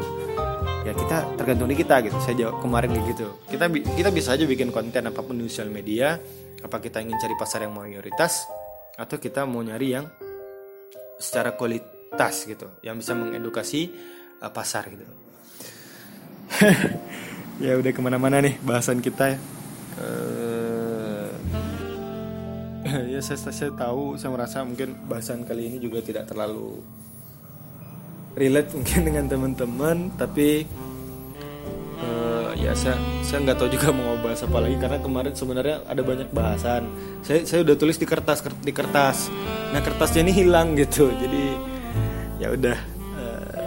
Ya 0.85 0.93
kita 0.93 1.37
tergantung 1.37 1.69
di 1.69 1.77
kita 1.77 2.01
gitu. 2.05 2.17
Saya 2.21 2.47
jawab 2.47 2.61
kemarin 2.61 2.93
gitu. 3.09 3.27
Kita 3.49 3.65
kita 3.69 4.09
bisa 4.13 4.37
aja 4.37 4.45
bikin 4.45 4.69
konten 4.69 5.09
apa 5.09 5.19
pun 5.25 5.41
di 5.41 5.49
sosial 5.49 5.73
media. 5.73 6.17
Apa 6.61 6.77
kita 6.77 7.01
ingin 7.01 7.17
cari 7.17 7.33
pasar 7.33 7.65
yang 7.65 7.73
mayoritas 7.73 8.45
atau 8.93 9.17
kita 9.17 9.49
mau 9.49 9.65
nyari 9.65 9.97
yang 9.97 10.05
secara 11.17 11.57
kualitas 11.57 12.45
gitu. 12.45 12.69
Yang 12.85 12.95
bisa 13.05 13.13
mengedukasi 13.17 13.81
uh, 14.45 14.51
pasar 14.53 14.85
gitu. 14.93 15.05
Ya 17.61 17.77
udah 17.77 17.93
ke 17.93 18.01
mana-mana 18.01 18.41
nih 18.41 18.57
bahasan 18.65 19.05
kita 19.05 19.37
ya. 19.37 19.39
Uh, 20.01 20.60
ya 23.13 23.19
saya, 23.23 23.39
saya 23.51 23.71
tahu 23.73 24.19
saya 24.19 24.31
merasa 24.33 24.63
mungkin 24.63 24.95
bahasan 25.07 25.47
kali 25.47 25.71
ini 25.71 25.77
juga 25.79 26.03
tidak 26.03 26.27
terlalu 26.27 26.79
relate 28.35 28.71
mungkin 28.75 28.99
dengan 29.07 29.25
teman-teman 29.27 29.97
tapi 30.15 30.65
uh, 32.03 32.51
ya 32.55 32.75
saya 32.75 32.95
saya 33.23 33.43
nggak 33.47 33.57
tahu 33.59 33.69
juga 33.71 33.89
mau 33.95 34.15
bahas 34.19 34.43
apa 34.43 34.57
lagi 34.59 34.75
karena 34.79 34.97
kemarin 34.99 35.33
sebenarnya 35.35 35.77
ada 35.87 36.01
banyak 36.03 36.29
bahasan. 36.35 36.83
Saya 37.23 37.47
saya 37.47 37.63
udah 37.63 37.75
tulis 37.79 37.95
di 37.95 38.07
kertas 38.07 38.43
di 38.43 38.73
kertas. 38.75 39.31
Nah 39.71 39.79
kertasnya 39.79 40.27
ini 40.27 40.33
hilang 40.35 40.75
gitu 40.75 41.07
jadi 41.15 41.43
ya 42.41 42.47
udah 42.57 42.77
uh, 43.21 43.61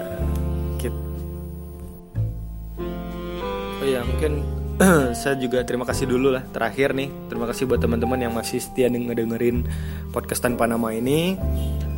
oh 3.80 3.86
ya 3.86 4.02
mungkin 4.02 4.53
saya 5.20 5.38
juga 5.38 5.62
terima 5.62 5.86
kasih 5.86 6.10
dulu 6.10 6.34
lah 6.34 6.42
terakhir 6.50 6.98
nih. 6.98 7.30
Terima 7.30 7.46
kasih 7.46 7.70
buat 7.70 7.78
teman-teman 7.78 8.18
yang 8.18 8.34
masih 8.34 8.58
setia 8.58 8.90
ngedengerin 8.90 9.62
podcast 10.10 10.42
tanpa 10.42 10.66
nama 10.66 10.90
ini. 10.90 11.38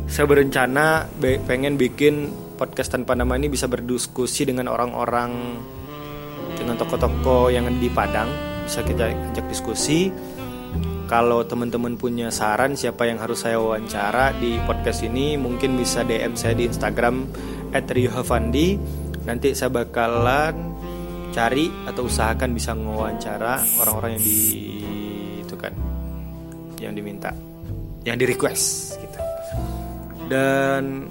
Saya 0.05 0.29
berencana 0.29 1.09
pengen 1.19 1.75
bikin 1.75 2.29
podcast 2.55 2.93
tanpa 2.93 3.17
nama 3.17 3.33
ini 3.33 3.49
bisa 3.49 3.65
berdiskusi 3.65 4.45
dengan 4.45 4.69
orang-orang 4.69 5.57
dengan 6.53 6.77
toko-toko 6.77 7.49
yang 7.49 7.65
di 7.81 7.89
Padang. 7.89 8.29
Bisa 8.69 8.85
kita 8.85 9.09
ajak 9.33 9.45
diskusi. 9.49 10.13
Kalau 11.07 11.47
teman-teman 11.47 11.95
punya 11.95 12.29
saran 12.29 12.75
siapa 12.75 13.07
yang 13.07 13.17
harus 13.17 13.47
saya 13.47 13.57
wawancara 13.57 14.35
di 14.37 14.59
podcast 14.67 15.01
ini 15.07 15.39
mungkin 15.39 15.79
bisa 15.79 16.03
DM 16.03 16.35
saya 16.37 16.53
di 16.53 16.69
Instagram 16.69 17.25
@riohavandi. 17.73 18.67
Nanti 19.25 19.55
saya 19.55 19.71
bakalan 19.71 20.77
cari 21.37 21.69
atau 21.85 22.09
usahakan 22.09 22.49
bisa 22.57 22.73
ngewawancara 22.73 23.61
orang-orang 23.77 24.17
yang 24.17 24.23
di 24.25 24.39
itu 25.45 25.53
kan 25.53 25.73
yang 26.81 26.97
diminta, 26.97 27.29
yang 28.01 28.17
di 28.17 28.25
request 28.25 28.97
gitu. 28.97 29.19
Dan 30.25 31.05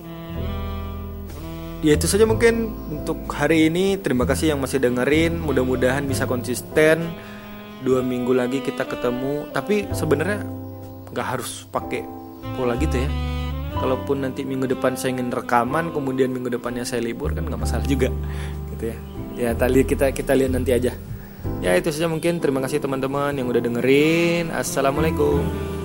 ya 1.87 1.95
itu 1.95 2.11
saja 2.11 2.27
mungkin 2.27 2.75
untuk 2.91 3.31
hari 3.31 3.71
ini. 3.71 4.03
Terima 4.03 4.27
kasih 4.27 4.55
yang 4.55 4.59
masih 4.59 4.83
dengerin. 4.83 5.39
Mudah-mudahan 5.39 6.03
bisa 6.11 6.27
konsisten 6.27 7.07
dua 7.87 8.03
minggu 8.03 8.35
lagi 8.35 8.65
kita 8.67 8.83
ketemu 8.83 9.47
tapi 9.55 9.87
sebenarnya 9.95 10.43
nggak 11.15 11.27
harus 11.39 11.71
pakai 11.71 12.03
pola 12.59 12.75
gitu 12.81 12.99
ya 12.99 13.09
kalaupun 13.77 14.25
nanti 14.25 14.43
minggu 14.43 14.65
depan 14.67 14.97
saya 14.97 15.21
ingin 15.21 15.29
rekaman 15.29 15.93
kemudian 15.93 16.33
minggu 16.33 16.49
depannya 16.49 16.83
saya 16.83 17.05
libur 17.05 17.37
kan 17.37 17.45
nggak 17.45 17.61
masalah 17.61 17.85
juga 17.85 18.09
gitu 18.75 18.91
ya 18.91 18.99
ya 19.37 19.53
tadi 19.53 19.85
kita 19.85 20.11
kita 20.11 20.33
lihat 20.33 20.57
nanti 20.57 20.73
aja. 20.73 20.93
Ya 21.63 21.73
itu 21.79 21.93
saja 21.93 22.11
mungkin. 22.11 22.43
Terima 22.43 22.59
kasih 22.65 22.83
teman-teman 22.83 23.37
yang 23.37 23.47
udah 23.47 23.63
dengerin. 23.63 24.51
Assalamualaikum 24.51 25.76